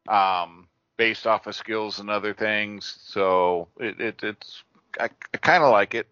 [0.09, 2.99] um, based off of skills and other things.
[3.05, 4.65] So it, it it's
[4.99, 6.09] I, I kind of like it.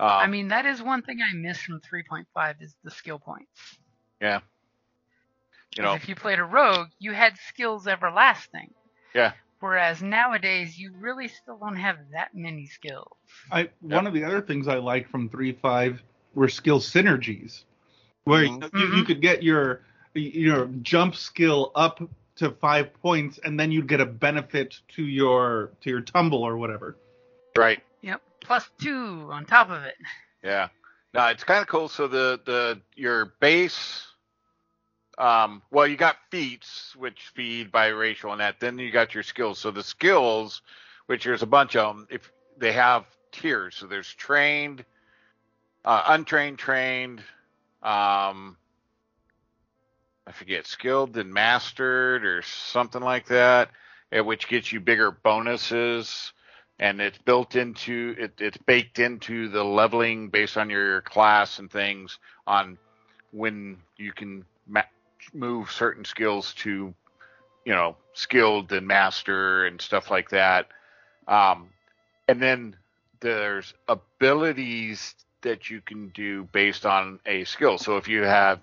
[0.00, 3.78] Um, I mean, that is one thing I miss from 3.5 is the skill points.
[4.20, 4.40] yeah,
[5.76, 8.74] you 'Cause know, if you played a rogue, you had skills everlasting.
[9.14, 9.32] Yeah.
[9.60, 13.18] Whereas nowadays, you really still don't have that many skills.
[13.52, 16.02] I one of the other things I liked from 3.5
[16.34, 17.64] were skill synergies,
[18.24, 18.72] where Mhm.
[18.72, 19.82] you, you could get your
[20.14, 22.00] your jump skill up
[22.36, 26.56] to five points, and then you'd get a benefit to your to your tumble or
[26.56, 26.96] whatever.
[27.56, 27.82] right?
[28.00, 28.22] Yep.
[28.40, 29.96] Plus two on top of it.
[30.42, 30.68] Yeah.
[31.12, 31.88] No, it's kind of cool.
[31.88, 34.06] So the the your base,
[35.18, 38.60] um, well, you got feats which feed by racial and that.
[38.60, 39.58] Then you got your skills.
[39.58, 40.62] So the skills,
[41.06, 43.76] which there's a bunch of them, if they have tiers.
[43.76, 44.84] So there's trained,
[45.84, 47.20] uh, untrained, trained,
[47.82, 48.56] um,
[50.26, 53.70] I forget, skilled and mastered or something like that,
[54.12, 56.32] which gets you bigger bonuses
[56.80, 61.70] and it's built into it, it's baked into the leveling based on your class and
[61.70, 62.78] things on
[63.32, 64.82] when you can ma-
[65.34, 66.92] move certain skills to
[67.66, 70.68] you know skilled and master and stuff like that.
[71.28, 71.68] Um,
[72.26, 72.76] and then
[73.20, 77.76] there's abilities that you can do based on a skill.
[77.76, 78.60] So if you have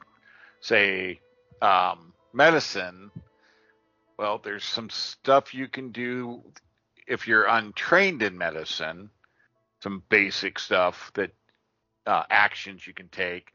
[0.59, 1.19] say
[1.61, 3.11] um, medicine
[4.17, 6.41] well there's some stuff you can do
[7.07, 9.09] if you're untrained in medicine,
[9.81, 11.31] some basic stuff that
[12.05, 13.51] uh, actions you can take.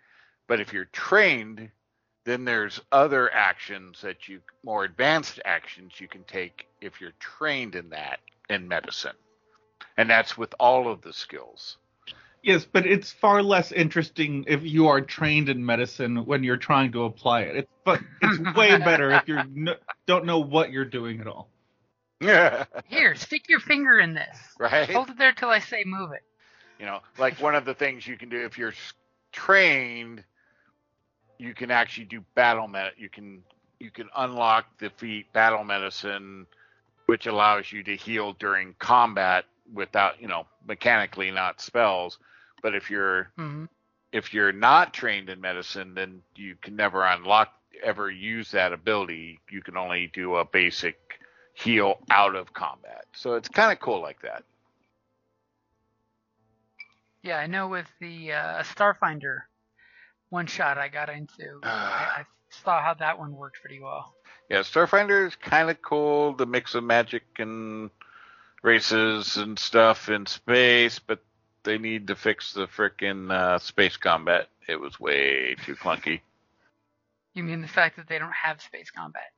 [0.49, 1.71] But if you're trained,
[2.25, 7.75] then there's other actions that you more advanced actions you can take if you're trained
[7.75, 9.17] in that in medicine.
[9.97, 11.77] And that's with all of the skills.
[12.43, 16.93] Yes, but it's far less interesting if you are trained in medicine when you're trying
[16.93, 17.57] to apply it.
[17.57, 19.39] It's but it's way better if you
[20.07, 21.49] don't know what you're doing at all.
[22.23, 22.65] Yeah.
[22.89, 24.37] Here, stick your finger in this.
[24.59, 24.91] right?
[24.91, 26.23] Hold it there till I say move it.
[26.79, 28.75] You know, like one of the things you can do if you're
[29.33, 30.25] trained,
[31.39, 32.93] you can actually do battle med.
[32.97, 33.43] You can
[33.79, 36.47] you can unlock the feat battle medicine,
[37.07, 42.19] which allows you to heal during combat without you know mechanically not spells.
[42.63, 43.65] But if you're hmm
[44.13, 49.41] if you're not trained in medicine, then you can never unlock ever use that ability.
[49.51, 50.97] You can only do a basic
[51.55, 53.05] heal out of combat.
[53.15, 54.45] So it's kind of cool like that.
[57.23, 59.43] Yeah, I know with the uh, Starfinder
[60.31, 61.69] one shot I got into, I,
[62.21, 64.15] I saw how that one worked pretty well.
[64.49, 66.35] Yeah, Starfinder is kind of cool.
[66.35, 67.91] The mix of magic and
[68.63, 71.21] races and stuff in space, but
[71.65, 74.49] they need to fix the frickin' uh, space combat.
[74.69, 76.21] It was way too clunky.
[77.35, 79.31] You mean the fact that they don't have space combat?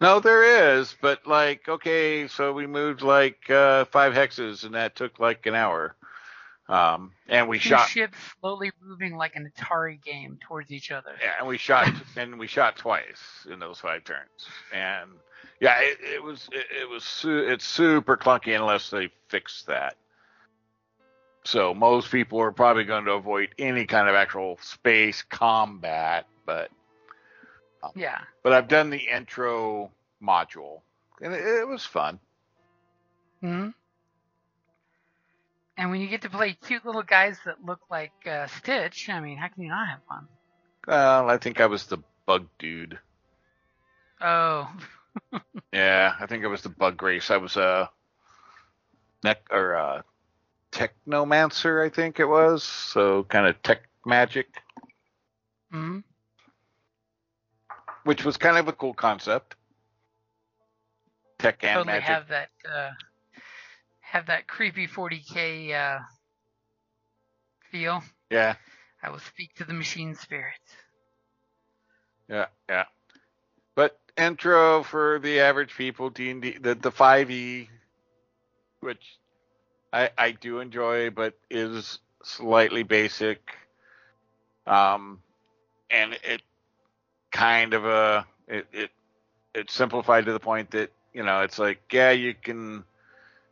[0.00, 4.96] No, there is, but like, okay, so we moved like uh, five hexes, and that
[4.96, 5.94] took like an hour.
[6.68, 11.10] Um, and we Two shot, ships slowly moving like an Atari game towards each other.
[11.22, 14.48] yeah, and we shot, and we shot twice in those five turns.
[14.72, 15.10] And
[15.60, 19.96] yeah, it, it was, it, it was, su- it's super clunky unless they fix that.
[21.44, 26.70] So most people are probably going to avoid any kind of actual space combat, but
[27.94, 28.20] Yeah.
[28.42, 29.90] but I've done the intro
[30.22, 30.82] module,
[31.20, 32.20] and it, it was fun.
[33.40, 33.68] hmm
[35.76, 39.20] And when you get to play cute little guys that look like uh, Stitch, I
[39.20, 40.28] mean, how can you not have fun?
[40.86, 42.98] Well, I think I was the bug dude.
[44.20, 44.70] Oh,
[45.72, 47.30] Yeah, I think I was the bug race.
[47.30, 47.90] I was a
[49.24, 50.04] neck or a
[50.72, 52.62] technomancer, I think it was.
[52.62, 54.48] So kind of tech magic,
[55.70, 55.98] hmm
[58.04, 59.56] which was kind of a cool concept.
[61.38, 62.08] Tech and totally magic.
[62.08, 62.90] have that uh,
[64.00, 66.00] have that creepy 40k uh,
[67.70, 68.02] feel.
[68.30, 68.54] Yeah,
[69.02, 70.76] I will speak to the machine spirits.
[72.28, 72.84] yeah, yeah.
[73.74, 77.68] But intro for the average people, D and D, the the five E,
[78.80, 79.18] which
[79.92, 83.40] I I do enjoy, but is slightly basic.
[84.66, 85.20] Um,
[85.90, 86.42] and it
[87.34, 88.90] kind of a it it
[89.54, 92.84] it's simplified to the point that you know it's like yeah you can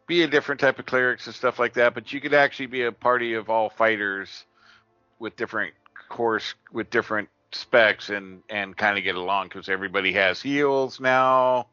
[0.06, 2.82] be a different type of clerics and stuff like that, but you could actually be
[2.84, 4.46] a party of all fighters
[5.20, 5.74] with different
[6.08, 11.66] course with different specs and and kind of get along because everybody has heals now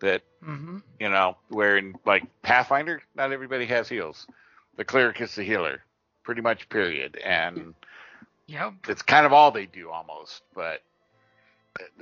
[0.00, 4.26] that hmm you know where in like pathfinder not everybody has heals
[4.76, 5.82] the cleric is the healer
[6.24, 7.74] pretty much period and
[8.46, 8.74] Yep.
[8.88, 10.82] it's kind of all they do almost but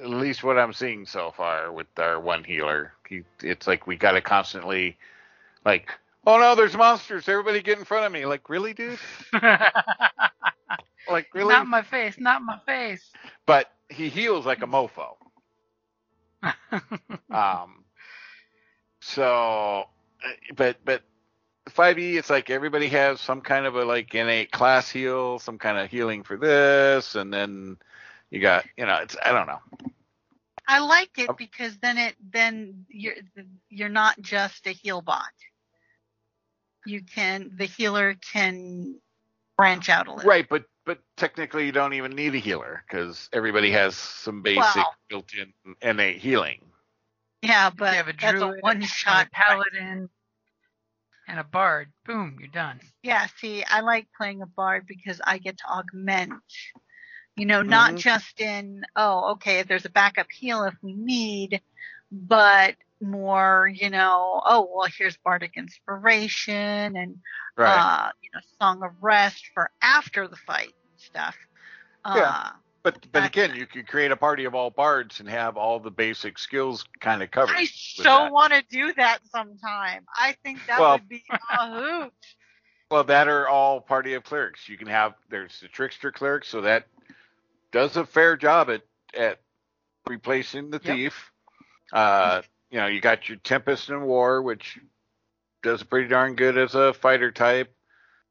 [0.03, 2.93] at least what i'm seeing so far with our one healer.
[3.09, 4.97] He, it's like we got to constantly
[5.65, 5.91] like
[6.27, 7.29] oh no there's monsters.
[7.29, 8.27] Everybody get in front of me.
[8.27, 8.99] Like really dude?
[11.09, 11.53] Like really?
[11.53, 12.17] Not my face.
[12.19, 13.11] Not my face.
[13.47, 15.17] but he heals like a mofo.
[17.31, 17.85] Um,
[19.01, 19.85] so,
[20.25, 21.03] uh, but but
[21.71, 25.79] 5e, it's like everybody has some kind of a like innate class heal, some kind
[25.79, 27.77] of healing for this, and then
[28.31, 29.61] you got you know it's I don't know.
[30.67, 31.35] I like it Oh.
[31.35, 33.15] because then it then you're
[33.69, 35.33] you're not just a heal bot.
[36.87, 38.97] You can the healer can
[39.57, 40.29] branch out a little.
[40.29, 44.77] Right, but but technically you don't even need a healer because everybody has some basic
[44.77, 44.95] Well.
[45.09, 46.61] built-in innate healing.
[47.43, 50.09] Yeah, you but have a that's a druid, one shot a paladin,
[51.29, 51.93] and a bard.
[52.05, 52.81] Boom, you're done.
[53.03, 56.33] Yeah, see, I like playing a bard because I get to augment.
[57.37, 57.99] You know, not Mhm.
[57.99, 61.61] just in oh, okay, if there's a backup heal if we need,
[62.13, 67.19] but more, you know, oh well, here's bardic inspiration and
[67.57, 67.77] Right.
[67.77, 71.37] uh, you know, song of rest for after the fight and stuff.
[72.05, 72.51] Uh, Yeah.
[72.85, 75.91] but but again, you could create a party of all bards and have all the
[75.91, 77.57] basic skills kind of covered.
[77.57, 80.07] I so want to do that sometime.
[80.15, 82.13] I think that Well- would be a hoot.
[82.91, 84.69] Well, that are all party of clerics.
[84.69, 86.87] You can have there's the trickster cleric, so that
[87.75, 88.83] does a fair job at
[89.19, 89.41] at
[90.07, 90.97] replacing the Yep.
[90.97, 91.33] thief.
[91.93, 94.79] Uh, you know, you got your tempest in war, which
[95.63, 97.75] does pretty darn good as a fighter type.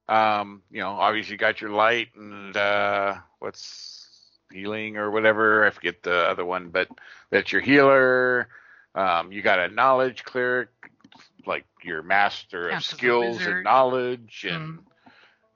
[0.07, 4.07] Um, you know, obviously you got your light and uh, what's
[4.51, 5.65] healing or whatever.
[5.65, 6.87] I forget the other one, but
[7.29, 8.47] that's your healer.
[8.95, 10.69] Um, you got a knowledge cleric,
[11.45, 14.79] like your master of Counts as a skills and knowledge, and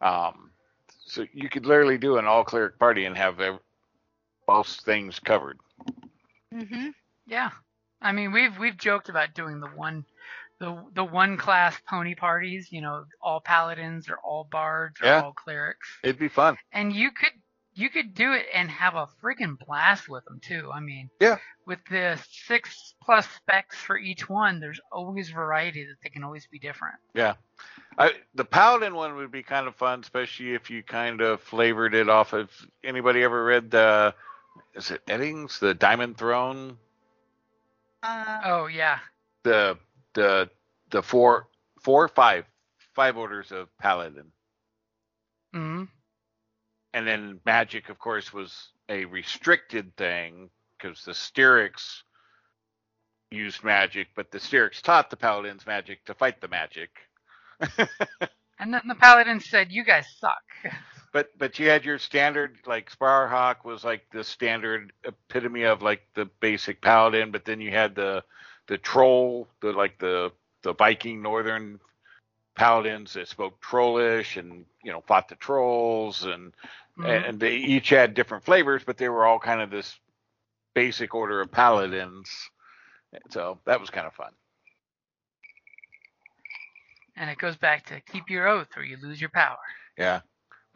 [0.02, 0.52] um,
[1.06, 3.40] so you could literally do an all cleric party and have
[4.48, 5.58] most things covered.
[6.52, 6.90] hmm
[7.26, 7.52] Yeah,
[8.02, 10.06] I mean we've we've joked about doing the one,
[10.60, 12.70] the the one class pony parties.
[12.72, 15.22] You know, all paladins or all bards or Yeah.
[15.22, 16.58] all clerics, It'd be fun.
[16.72, 17.34] and you could
[17.74, 20.72] you could do it and have a freaking blast with them too.
[20.74, 21.38] I mean, Yeah.
[21.68, 22.18] with the
[22.48, 26.96] six plus specs for each one, there's always variety that they can always be different.
[27.14, 27.36] Yeah.
[28.00, 31.94] I, the paladin one would be kind of fun, especially if you kind of flavored
[31.94, 32.50] it off of.
[32.84, 34.14] Anybody ever read the?
[34.74, 36.78] Is it Eddings, the Diamond Throne?
[38.04, 39.00] Uh, Oh yeah,
[39.44, 39.80] The
[40.14, 40.50] the
[40.90, 41.48] the four
[41.82, 42.46] four or five
[42.94, 44.32] five orders of paladin,
[45.54, 45.84] hmm
[46.94, 52.04] and then magic, of course, was a restricted thing because the Styrics
[53.32, 56.90] used magic, but the Styrics taught the paladins magic to fight the magic.
[58.60, 60.44] And then the paladin said, "You guys suck."
[61.14, 66.02] but but you had your standard like Sparhawk was like the standard epitome of like
[66.16, 68.24] the basic paladin, but then you had the
[68.68, 70.32] the troll, the like the
[70.64, 71.80] the Viking northern
[72.56, 76.54] paladins that spoke trollish and you know fought the trolls and
[76.98, 77.26] Mhm.
[77.26, 80.00] and they each had different flavors, but they were all kind of this
[80.74, 82.50] basic order of paladins.
[83.30, 84.34] So that was kind of fun.
[87.16, 89.58] And it goes back to keep your oath or you lose your power.
[89.98, 90.22] Yeah,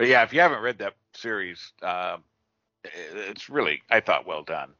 [0.01, 2.17] but yeah, if you haven't read that series, uh,
[2.83, 4.71] it's really I thought well done.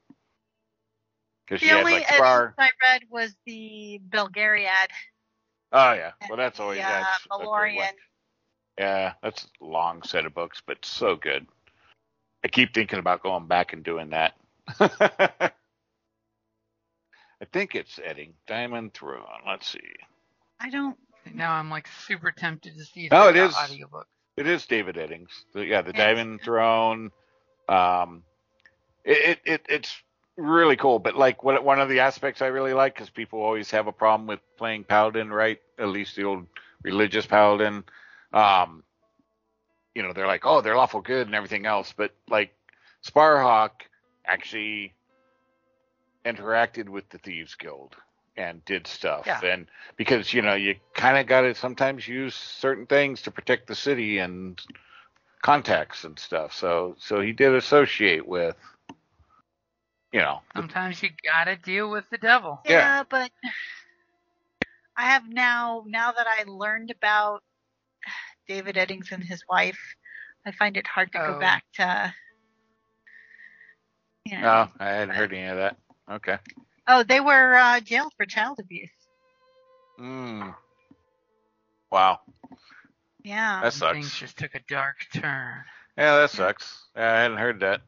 [1.46, 2.56] Because The you had only like edit Spar.
[2.58, 4.88] I read was the Belgariad.
[5.74, 7.76] Oh yeah, well that's always the, that's uh, a good Malloreon.
[7.76, 7.94] one.
[8.80, 11.46] Yeah, that's a long set of books, but so good.
[12.44, 14.34] I keep thinking about going back and doing that.
[14.80, 15.52] I
[17.54, 19.22] think it's Edding Diamond Throne.
[19.48, 19.82] Let's see.
[20.60, 20.98] I don't.
[21.32, 23.72] Now I'm like super tempted to see if Oh, they've it got is.
[23.72, 24.08] audiobook.
[24.42, 25.30] It is David Eddings.
[25.54, 25.94] The, yeah, the.
[25.94, 27.12] Diamond Throne.
[27.70, 28.24] Um,
[29.06, 29.96] it, it, it it's
[30.36, 30.98] really cool.
[30.98, 33.92] But like what one of the aspects I really like because people always have a
[33.92, 35.60] problem with playing Paladin, right?
[35.78, 36.48] At least the old
[36.82, 37.84] religious Paladin.
[38.34, 38.82] Um,
[39.94, 42.52] you know, they're like, oh, they're lawful good and everything else, but like
[43.06, 43.84] Sparhawk
[44.26, 44.96] actually
[46.26, 47.96] interacted with the Thieves Guild
[48.42, 49.24] and did stuff.
[49.26, 49.40] Yeah.
[49.44, 49.68] And
[49.98, 53.76] because, you know, you kind of got to sometimes use certain things to protect the
[53.76, 54.60] city and
[55.42, 56.54] contacts and stuff.
[56.54, 58.56] So, so he did associate with,
[60.12, 62.62] you know, the- Sometimes you gotta deal with the devil.
[62.66, 62.72] Yeah.
[62.72, 63.32] Yeah, but
[64.98, 65.84] I have now.
[65.88, 67.44] Now that I learned about
[68.48, 69.80] David Eddings and his wife,
[70.46, 71.34] I find it hard to Oh.
[71.34, 72.14] go back to.
[74.26, 74.42] You know.
[74.42, 75.78] no, I hadn't heard any of that.
[76.12, 76.38] Okay.
[76.94, 78.90] Oh, they were uh, jailed for child abuse.
[79.98, 80.54] Mm.
[81.90, 82.20] Wow.
[83.24, 83.62] Yeah.
[83.62, 84.20] That Things sucks.
[84.20, 85.64] just took a dark turn.
[85.98, 86.84] Yeah, that sucks.
[86.94, 87.82] Yeah, I hadn't heard that.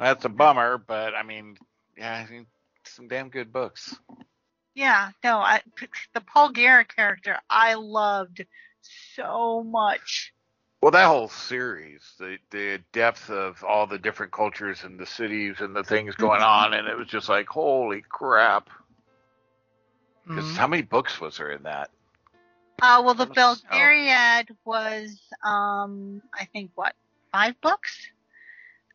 [0.00, 1.56] That's a bummer, but I mean,
[1.96, 2.48] yeah, I think
[2.82, 3.94] some damn good books.
[4.74, 5.60] Yeah, no, I
[6.12, 8.44] the Polgara character I loved
[9.14, 10.33] so much.
[10.84, 15.62] Well, that whole series, the the depth of all the different cultures and the cities
[15.62, 18.68] and the things going on, and it was just like, holy crap!
[20.28, 20.56] 'Cause Mhm.
[20.58, 21.90] how many books was there in that?
[22.82, 23.34] Uh well the Oh.
[23.34, 26.94] Belgariad was um I think what,
[27.32, 28.10] five books?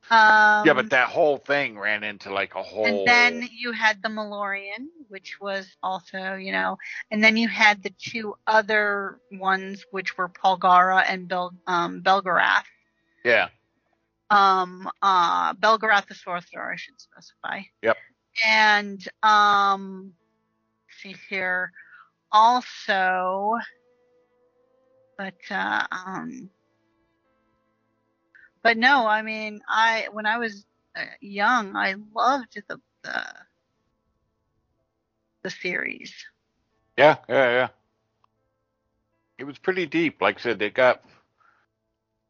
[0.10, 2.86] Um yeah, but that whole thing ran into like a whole.
[2.86, 6.78] and then you had the Malloreon, which was also, you know,
[7.12, 12.66] and then you had the two other ones which were Polgara and Bel um Belgarath.
[13.24, 13.50] yeah,
[14.30, 17.62] um uh Belgarath the sorcerer, I should specify.
[17.84, 17.98] Yep.
[18.48, 20.14] And um
[20.88, 21.72] let's see here
[22.32, 23.54] also
[25.18, 26.50] but uh um
[28.64, 33.24] but no, I mean I when I was uh, young I loved the the
[35.44, 36.26] the series.
[36.98, 37.68] yeah, yeah, yeah.
[39.38, 40.22] It was pretty deep.
[40.22, 41.04] Like I said, they got.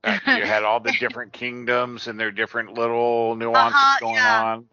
[0.03, 4.25] uh, you had all the different kingdoms and their different little nuances Uh-huh, going yeah.
[4.25, 4.67] on.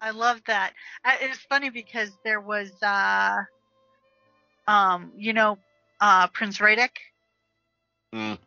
[0.00, 0.74] I love that.
[1.04, 3.36] Uh, It's funny because there was, uh,
[4.66, 5.58] um, you know,
[6.00, 6.90] uh, Prince Radic.
[8.12, 8.38] Mm.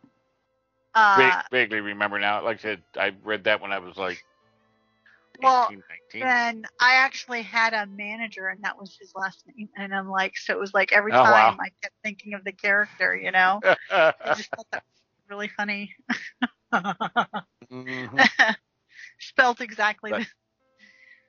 [0.94, 2.42] Uh, Va- vaguely remember now.
[2.44, 4.24] Like I said, I read that when I was like
[5.42, 5.82] Well, 18,
[6.12, 6.22] 19.
[6.22, 9.68] then I actually had a manager, and that was his last name.
[9.76, 11.56] And I'm like, so it was like every Oh, time wow.
[11.60, 13.60] I kept thinking of the character, you know.
[13.90, 15.94] I just thought that was really funny.
[17.70, 18.28] Mhm.
[19.20, 20.10] Spelt exactly.
[20.10, 20.26] But- the-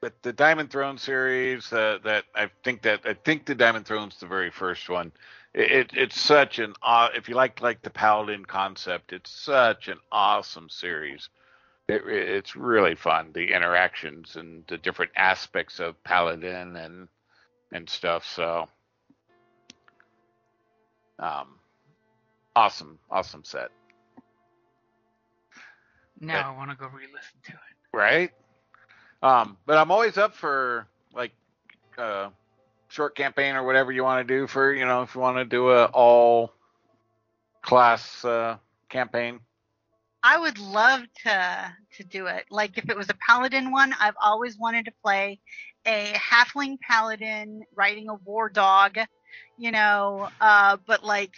[0.02, 4.14] But the Diamond Throne series, uh, that I think that I think the Diamond Throne's
[4.14, 5.12] is the very first one.
[5.54, 6.74] It, it it's such an
[7.16, 11.30] if you like like the Paladin concept, it's such an awesome series.
[11.88, 17.08] It, it's really fun, the interactions and the different aspects of Paladin and
[17.72, 18.26] and stuff.
[18.26, 18.68] So,
[21.18, 21.60] um,
[22.56, 23.72] awesome, awesome set,
[26.20, 27.98] Now I want to go re-listen to it.
[27.98, 28.32] right?
[29.22, 31.32] Um, but I'm always up for like
[31.98, 32.30] uh,
[32.90, 35.46] short campaign or whatever you want to do for you know if you want to
[35.46, 36.54] do a all
[37.62, 38.58] class uh,
[38.90, 39.40] campaign.
[40.22, 42.46] I would love to to do it.
[42.50, 45.40] Like if it was a paladin one, I've always wanted to play
[45.86, 48.98] a halfling paladin riding a war dog,
[49.58, 51.32] you know, uh, but like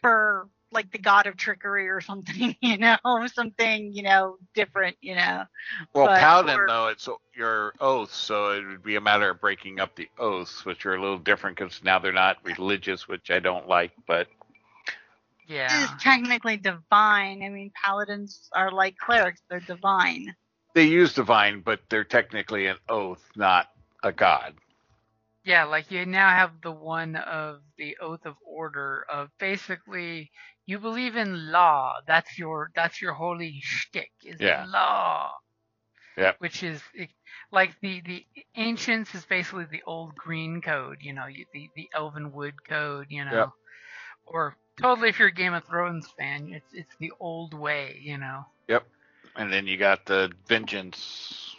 [0.00, 2.96] for like the god of trickery or something, you know,
[3.32, 5.44] something, you know, different, you know.
[5.94, 9.40] Well, But- paladin or- though it's your oath, so it would be a matter of
[9.40, 13.30] breaking up the oaths, which are a little different because now they're not religious, which
[13.30, 13.92] I don't like.
[14.06, 14.28] But
[15.46, 15.66] Yeah.
[15.82, 17.42] It is technically divine.
[17.42, 20.34] I mean, paladins are like clerics; they're divine.
[20.74, 23.70] they use divine, but they're technically an oath, not
[24.02, 24.54] a god.
[25.44, 30.30] Yeah, like you now have the one of the oath of order of basically
[30.66, 32.00] you believe in law.
[32.06, 34.64] That's your that's your holy shtick is Yeah.
[34.66, 35.34] law.
[36.16, 36.38] Yep.
[36.38, 37.10] Which is it-
[37.50, 42.32] like the the ancients is basically the old green code, you know, the the elven
[42.32, 43.32] wood code, you know.
[43.36, 43.50] Yep.
[44.24, 48.18] Or totally if you're a Game of Thrones fan, it's it's the old way, you
[48.18, 48.46] know.
[48.68, 48.86] Yep.
[49.36, 51.56] And then you got the vengeance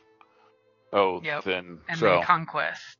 [0.93, 1.45] oath, Yep.
[1.47, 2.97] and, And so then conquest.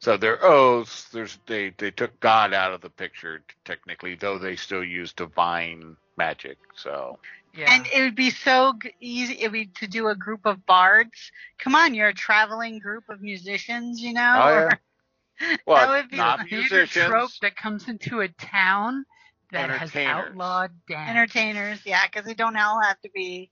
[0.00, 0.04] Yep.
[0.04, 4.56] So their oaths, there's they they took God out of the picture technically, though they
[4.56, 6.58] still use divine magic.
[6.76, 7.18] So
[7.54, 7.72] Yeah.
[7.72, 11.32] And it would be so easy it would be to do a group of bards.
[11.58, 14.40] Come on, you're a traveling group of musicians, you know.
[14.42, 14.64] Oh, yeah.
[14.64, 14.80] or-
[15.66, 17.06] well, that would be not a theater musicians.
[17.06, 19.04] trope that comes into a town
[19.52, 20.26] that has Entertainers.
[20.30, 21.10] outlawed dance.
[21.10, 23.50] entertainers, yeah, because they don't all have to be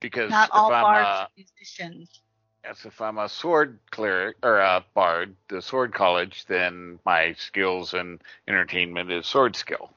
[0.00, 2.22] because not all I'm bards a, are musicians.
[2.64, 7.94] Yes, if I'm a sword cleric or a bard, the sword college, then my skills
[7.94, 9.90] and entertainment is sword skill.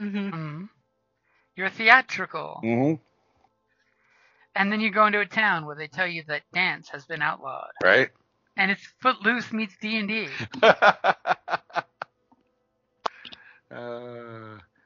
[0.00, 0.68] hmm Mhm.
[1.56, 2.60] You're theatrical.
[2.64, 3.02] Mm-hmm.
[4.54, 7.22] And then you go into a town where they tell you that dance has been
[7.22, 7.72] outlawed.
[7.82, 8.10] Right?
[8.56, 10.28] And it's Footloose meets D&D.
[10.62, 10.88] uh,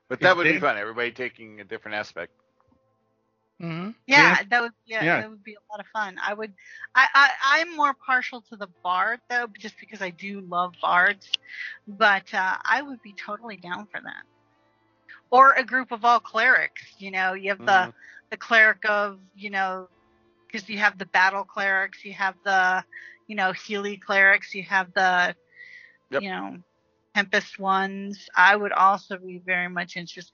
[0.09, 0.77] but that would be fun.
[0.79, 2.33] Everybody taking a different aspect.
[3.61, 5.17] Hmm Yeah, that would yeah, Yeah.
[5.17, 6.19] that would be a lot of fun.
[6.23, 6.53] I would
[6.95, 7.31] I, I
[7.61, 11.27] I'm more partial to the bard though, just because I do love bards.
[11.87, 14.25] But uh, I would be totally down for that.
[15.31, 16.95] Or a group of all clerics.
[16.99, 17.95] You know, you have the Mhm.
[18.31, 19.89] the cleric of you know,
[20.47, 22.85] because you have the battle clerics, you have the
[23.27, 25.35] you know Healy clerics, you have the
[26.11, 26.25] Yep.
[26.25, 26.59] you know
[27.15, 28.29] Tempest ones.
[28.37, 30.33] I would also be very much interested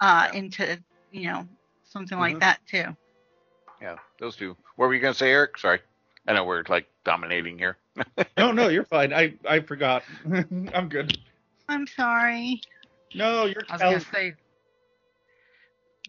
[0.00, 1.48] uh, into you know
[1.94, 2.40] something like Mhm.
[2.40, 2.96] that too.
[3.80, 4.56] Yeah, those two.
[4.76, 5.58] What were you gonna say, Eric?
[5.58, 5.80] Sorry,
[6.28, 7.78] I know we're like dominating here.
[8.36, 9.12] No, no, you're fine.
[9.14, 10.02] I I forgot.
[10.74, 11.16] I'm good.
[11.68, 12.60] I'm sorry.
[13.14, 13.62] No, you're.
[13.70, 14.34] I was Kel- going to say,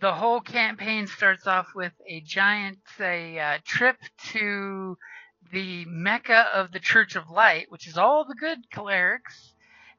[0.01, 3.97] the whole campaign starts off with a giant, say, uh, trip
[4.31, 4.97] to
[5.51, 9.53] the mecca of the Church of Light, which is all the good clerics.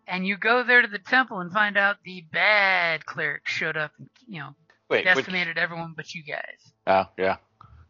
[0.07, 3.93] And you go there to the temple and find out the bad clerics showed up
[3.99, 4.55] and, you know,
[4.89, 6.73] Wait, which, decimated everyone but you guys.
[6.87, 7.37] oh yeah.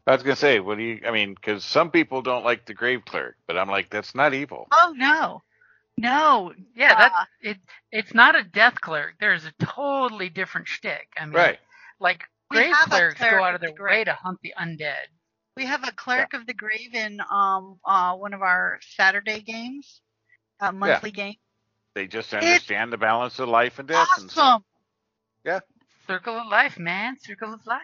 [0.07, 1.01] I was gonna say, what do you?
[1.07, 4.35] I mean, because some people don't like the grave cleric, but I'm like, that's not
[4.35, 4.69] evil.
[4.73, 5.43] Oh no,
[5.99, 6.53] no.
[6.75, 7.59] Yeah, uh, that's it.
[7.93, 9.17] It's not a death cleric.
[9.21, 11.09] There's a totally different shtick.
[11.19, 11.59] I mean, Right.
[12.01, 14.07] like grave have a clerics cleric go out of of their the way grave.
[14.07, 15.07] to hunt the undead.
[15.57, 20.01] We have a cleric of the grave in um uh one of our Saturday games,
[20.61, 21.37] uh, monthly game.
[21.95, 24.09] They just understand the balance of life and death.
[24.19, 24.65] And Awesome.
[26.07, 27.17] Circle of life, man.
[27.21, 27.81] Circle of life.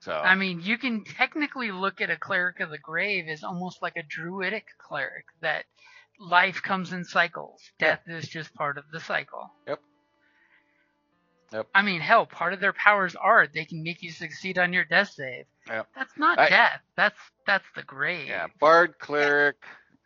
[0.00, 3.82] so, I mean, you can technically look at a cleric of the grave as almost
[3.82, 5.64] like a druidic cleric that
[6.18, 7.60] life comes in cycles.
[7.78, 9.50] Death is just part of the cycle.
[9.66, 9.80] Yep.
[11.52, 11.66] Yep.
[11.74, 14.84] I mean, hell, part of their powers are they can make you succeed on your
[14.84, 15.44] death save.
[15.68, 15.86] Yep.
[15.94, 16.80] That's not I- death.
[16.96, 18.28] That's that's the grave.
[18.28, 19.56] yeah, bard, cleric.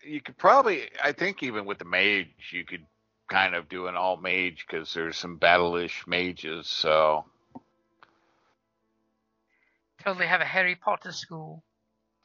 [0.05, 2.85] You could probably, I think, even with the mage, you could
[3.29, 6.66] kind of do an all mage because there's some battle-ish mages.
[6.66, 7.24] So,
[10.03, 11.62] Totally have a Harry Potter school.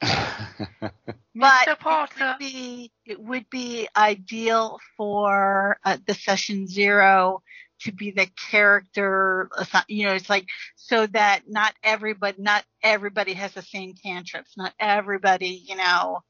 [1.36, 1.72] But Mr.
[1.72, 2.24] it Potter.
[2.26, 7.42] would be it would be ideal for uh, the session zero
[7.80, 9.48] to be the character.
[9.88, 10.46] You know, it's like
[10.76, 14.56] so that not everybody not everybody has the same cantrips.
[14.56, 16.20] Not everybody, you know.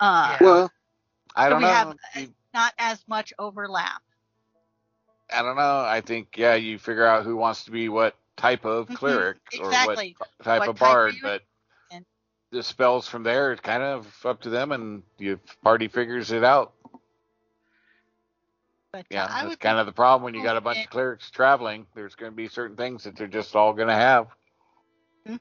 [0.00, 0.42] Uh, Yeah.
[0.42, 0.72] well,
[1.36, 1.70] I don't we know.
[1.72, 4.02] have- You- Not as much overlap.
[5.32, 5.80] I don't know.
[5.80, 9.38] I think yeah, you figure out who wants to be what type of Mhm, cleric
[9.52, 10.16] exactly.
[10.16, 11.42] or what type What of bard, you but
[11.90, 12.06] in?
[12.52, 16.44] the spells from there, it's kind of up to them, and the party figures it
[16.44, 16.72] out.
[18.92, 20.84] But Yeah, uh, that's kind of the problem when you got a bunch Okay.
[20.84, 21.86] of clerics traveling.
[21.94, 24.28] There's going to be certain things that they're just all going to have.
[25.26, 25.36] Hmm.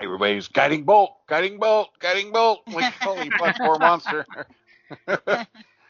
[0.00, 2.60] Everybody's guiding bolt, guiding bolt, guiding bolt.
[2.70, 4.26] Like holy fuck, poor monster.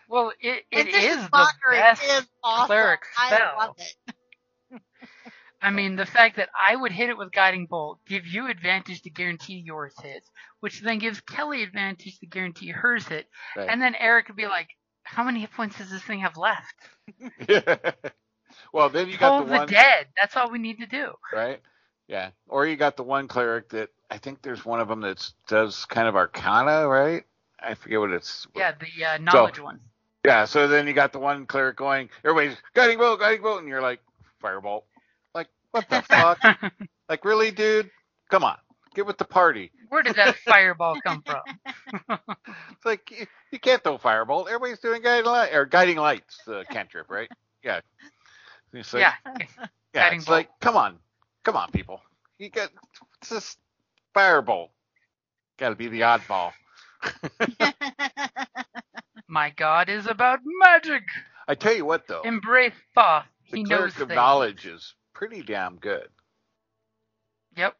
[0.09, 2.67] Well, it, it And this is the mockery best is awesome.
[2.67, 3.55] cleric I spell.
[3.59, 3.95] love it.
[5.63, 9.01] I mean, the fact that I would hit it with Guiding Bolt, give you advantage
[9.03, 10.31] to guarantee yours hits,
[10.61, 13.69] which then gives Kelly advantage to guarantee hers hit, Right.
[13.71, 14.69] and then Eric would be like,
[15.05, 16.75] how many hit points does this thing have left?
[18.73, 20.07] well, then you got the the, one, dead.
[20.21, 21.13] That's all we need to do.
[21.33, 21.61] right?
[22.09, 22.31] Yeah.
[22.49, 25.87] Or you got the one cleric that I think there's one of them that does
[25.87, 27.25] kind of Arcana, right?
[27.65, 28.47] I forget what it's.
[28.55, 29.81] Yeah, the uh, knowledge one.
[30.25, 30.45] Yeah.
[30.45, 33.83] So then you got the one cleric going, everybody's guiding bolt, guiding bolt, and you're
[33.83, 34.01] like,
[34.43, 34.83] firebolt.
[35.35, 36.39] Like, what the fuck?
[37.07, 37.91] Like, really, dude?
[38.31, 38.57] Come on,
[38.95, 39.71] get with the party.
[39.91, 42.19] Where did that fireball come from?
[42.49, 44.47] It's like you, you can't throw firebolt.
[44.47, 47.29] Everybody's doing guiding light or guiding lights, uh, cantrip, right?
[47.63, 47.81] Yeah.
[48.73, 49.13] Like, yeah.
[49.27, 49.67] yeah.
[49.93, 50.37] guiding It's bolt.
[50.37, 50.99] like, come on,
[51.45, 52.01] come on, people.
[52.39, 52.71] You got
[53.21, 53.59] it's just
[54.17, 54.71] firebolt.
[55.59, 56.53] Got to be the oddball.
[59.29, 61.03] My God is about magic.
[61.49, 63.25] I tell you what, though, Embrace Thoth.
[63.51, 64.17] the He knows of things.
[64.17, 66.09] knowledge is pretty damn good.
[67.57, 67.77] Yep.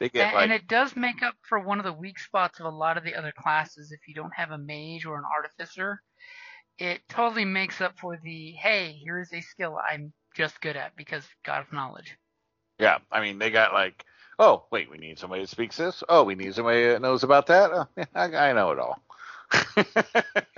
[0.00, 2.60] They get And, like, and it does make up for one of the weak spots
[2.60, 3.92] of a lot of the other classes.
[3.92, 6.02] If you don't have a mage or an artificer,
[6.78, 11.26] it totally makes up for the hey, here's a skill I'm just good at because
[11.44, 12.16] God of knowledge.
[12.78, 12.98] yeah.
[13.10, 14.04] I mean, they got like,
[14.38, 16.02] oh, wait, we need somebody that speaks this.
[16.08, 17.70] Oh, we need somebody that knows about that.
[17.72, 19.02] Oh, yeah, I, I know it all.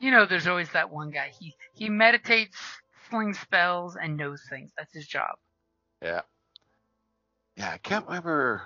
[0.00, 1.30] You know, there's always that one guy.
[1.38, 2.58] He he meditates,
[3.08, 4.70] slings spells, and knows things.
[4.76, 5.36] That's his job.
[6.02, 6.20] Yeah.
[7.56, 8.62] Yeah, I can't remember.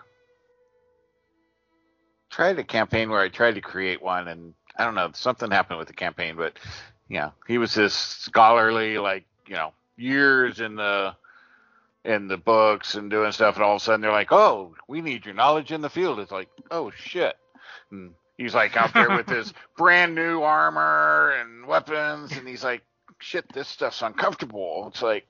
[2.30, 5.78] Tried a campaign where I tried to create one, and I don't know, something happened
[5.78, 6.58] with the campaign, but
[7.08, 11.14] yeah, he was this scholarly, like you know, years in the
[12.04, 15.00] in the books and doing stuff, and all of a sudden they're like, "Oh, we
[15.00, 17.36] need your knowledge in the field." It's like, "Oh shit!"
[17.90, 22.82] And he's like out there with his brand new armor and weapons, and he's like,
[23.18, 25.26] "Shit, this stuff's uncomfortable." It's like,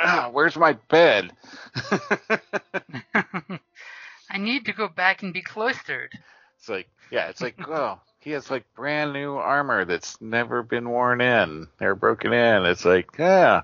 [0.00, 1.32] ah, "Where's my bed?"
[3.14, 6.18] I need to go back and be cloistered.
[6.58, 10.88] It's like, yeah, it's like, oh, he has like brand new armor that's never been
[10.88, 12.64] worn in or broken in.
[12.64, 13.62] It's like, yeah,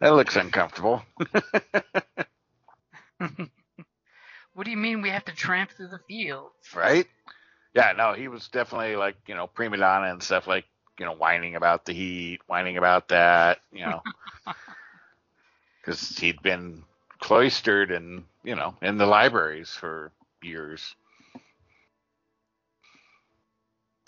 [0.00, 1.02] that looks uncomfortable.
[3.18, 6.54] what do you mean we have to tramp through the fields?
[6.74, 7.06] right?
[7.72, 10.64] Yeah, no, he was definitely like, you know, prima donna and stuff like,
[10.98, 14.02] you know, whining about the heat, whining about that, you know,
[15.80, 16.82] because he'd been
[17.20, 20.10] cloistered and, you know, in the libraries for
[20.42, 20.96] years.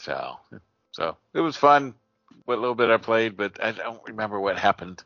[0.02, 0.36] So,
[0.92, 1.94] so it was fun.
[2.46, 5.02] What little bit I played, but I don't remember what happened.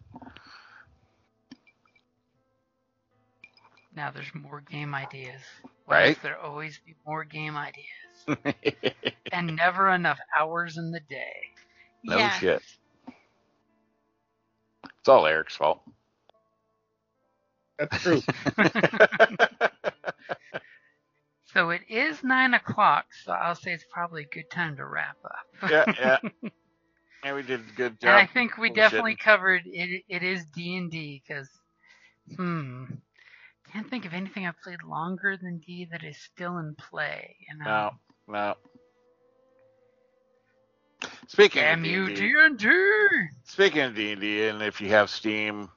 [3.94, 5.42] Now there's more game ideas.
[5.86, 6.22] Why Right.
[6.22, 8.26] there always be more game ideas?
[9.32, 11.34] and never enough hours in the day.
[12.05, 12.28] no yeah.
[12.28, 12.62] shit.
[14.99, 15.80] It's all Eric's fault.
[17.78, 18.22] That's true.
[21.57, 25.16] So it is nine o'clock, so I'll say it's probably a good time to wrap
[25.24, 25.70] up.
[25.70, 26.18] yeah, yeah.
[27.24, 28.11] Yeah, we did a good job.
[28.11, 28.82] and I think we bullshitting.
[28.82, 30.04] definitely covered it.
[30.07, 31.48] It is D and D because,
[32.36, 32.84] hmm,
[33.72, 37.36] can't think of anything I've played longer than D that is still in play.
[37.48, 37.90] You know, No,
[38.28, 38.54] no.
[41.26, 42.66] Speaking damn of you, D and D.
[43.44, 45.70] speaking of D and D, and if you have Steam,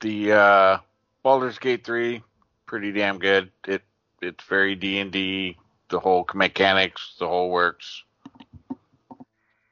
[0.00, 0.78] the uh,
[1.22, 2.22] Baldur's Gate three,
[2.66, 3.52] pretty damn good.
[3.68, 3.82] It
[4.20, 5.56] it's very D and D.
[5.88, 8.04] The whole mechanics, the whole works.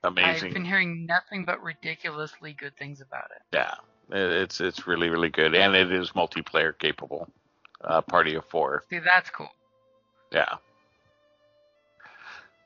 [0.05, 0.49] Amazing.
[0.49, 3.43] I've been hearing nothing but ridiculously good things about it.
[3.53, 3.75] Yeah,
[4.11, 7.29] it's it's really really good, and it is multiplayer capable.
[7.83, 8.83] Uh, party of four.
[8.91, 9.51] See, that's cool.
[10.33, 10.57] Yeah.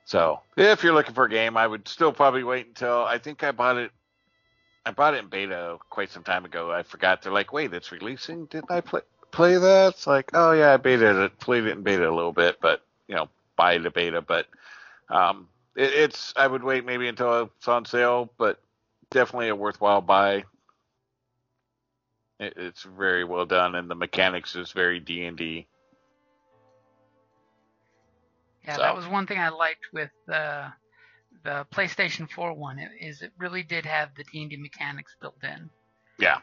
[0.05, 3.45] So if you're looking for a game, I would still probably wait until I think
[3.45, 3.91] I bought it.
[4.85, 6.73] I bought it in beta quite some time ago.
[6.73, 7.23] I forgot.
[7.23, 8.47] They're like, wait, it's releasing.
[8.47, 9.03] Didn't I play
[9.33, 9.95] play that?
[9.95, 12.83] It's like, oh yeah, I beta it, played it in beta a little bit, but
[13.09, 14.23] you know, buy the beta.
[14.23, 14.47] But
[15.09, 18.61] um, it, it's I would wait maybe until it's on sale, but
[19.11, 20.45] definitely a worthwhile buy.
[22.39, 25.67] It, it's very well done, and the mechanics is very D and D.
[28.65, 30.73] Yeah, So- that was one thing I liked with the
[31.45, 32.79] the PlayStation 4 one.
[32.79, 35.69] It, is it really did have the D&D mechanics built in.
[36.19, 36.39] Yeah.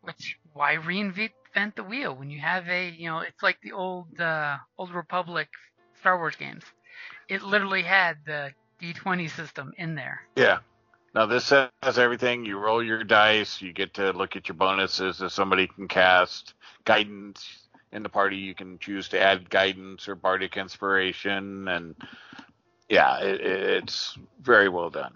[0.00, 4.20] Which why reinvent the wheel when you have a you know it's like the old
[4.20, 5.48] uh, old Republic
[6.00, 6.64] Star Wars games.
[7.28, 10.22] It literally had the D20 system in there.
[10.36, 10.58] Yeah.
[11.14, 12.44] Now this has everything.
[12.44, 13.60] You roll your dice.
[13.60, 15.20] You get to look at your bonuses.
[15.20, 20.14] If somebody can cast guidance in the party, you can choose to add guidance or
[20.14, 21.96] bardic inspiration, and
[22.88, 25.14] yeah, it, it's very well done,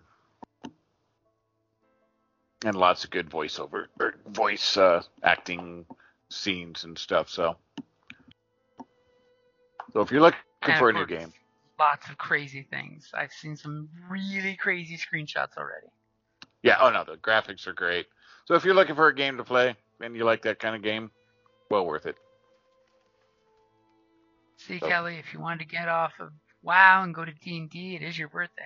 [2.64, 5.86] and lots of good voiceover or voice uh, acting
[6.34, 7.28] scenes and stuff.
[7.28, 7.56] So,
[9.92, 11.32] so if you're looking And for a new game,
[11.78, 13.10] lots of crazy things.
[13.14, 15.86] I've seen some really crazy screenshots already.
[16.62, 16.76] Yeah.
[16.80, 18.06] Oh no, the graphics are great.
[18.46, 20.82] So if you're looking for a game to play and you like that kind of
[20.82, 21.10] game,
[21.70, 22.16] well worth it.
[24.56, 26.32] See, So- Kelly, if you wanted to get off of
[26.62, 28.62] WoW and go to D and D, it is your birthday.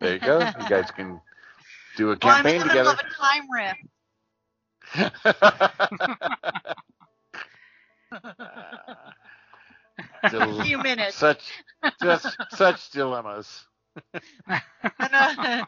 [0.00, 0.38] There you go.
[0.40, 1.20] you guys can
[1.96, 3.78] do a campaign Well, I'm campaign in the middle of a time rift.
[4.94, 5.10] A
[10.30, 11.16] Dil- few minutes.
[11.16, 11.42] such
[12.02, 13.66] just such dilemmas.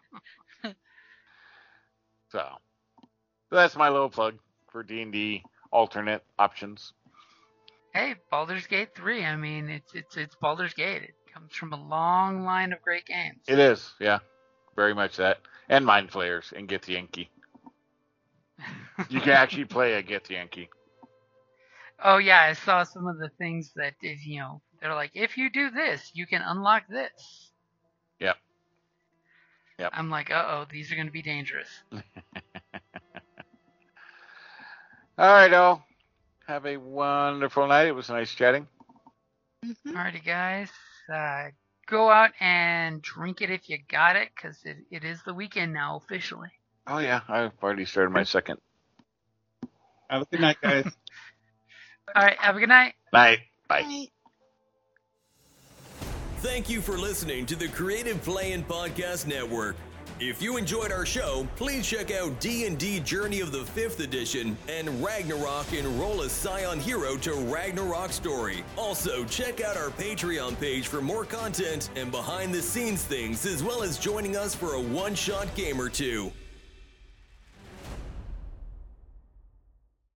[2.30, 2.44] So
[3.50, 4.38] that's my little plug
[4.70, 6.92] for D and D alternate options.
[7.94, 9.24] Hey, Baldur's Gate 3.
[9.24, 11.02] I mean, it's it's it's Baldur's Gate.
[11.02, 13.40] It comes from a long line of great games.
[13.48, 14.18] It is, yeah,
[14.74, 15.38] very much that.
[15.68, 17.28] And Mind Flayers and Githyanki.
[19.08, 20.68] You can actually play a Githyanki.
[22.02, 25.36] oh yeah, I saw some of the things that is, you know, they're like, if
[25.36, 27.52] you do this, you can unlock this.
[28.20, 28.36] Yep.
[29.78, 29.92] Yep.
[29.94, 31.68] I'm like, uh oh, these are going to be dangerous.
[35.18, 35.82] All right, all.
[36.46, 37.86] Have a wonderful night.
[37.88, 38.66] It was nice chatting.
[39.64, 39.76] Mhm.
[39.94, 40.70] Alrighty, guys.
[41.12, 41.50] Uh,
[41.86, 45.72] go out and drink it if you got it, because it, it is the weekend
[45.72, 46.50] now officially.
[46.86, 48.58] Oh yeah, I've already started my second
[50.10, 50.84] Have a good night, guys.
[52.14, 52.94] All right, have a good night.
[53.12, 53.38] Bye.
[53.68, 53.82] Bye.
[53.82, 54.08] Right.
[56.38, 59.74] Thank you for listening to the Creative Play and Podcast Network.
[60.18, 64.88] If you enjoyed our show, please check out D&D Journey of the 5th Edition and
[65.04, 68.64] Ragnarok Enroll a Scion Hero to Ragnarok Story.
[68.78, 73.98] Also, check out our Patreon page for more content and behind-the-scenes things, as well as
[73.98, 76.32] joining us for a one-shot game or two.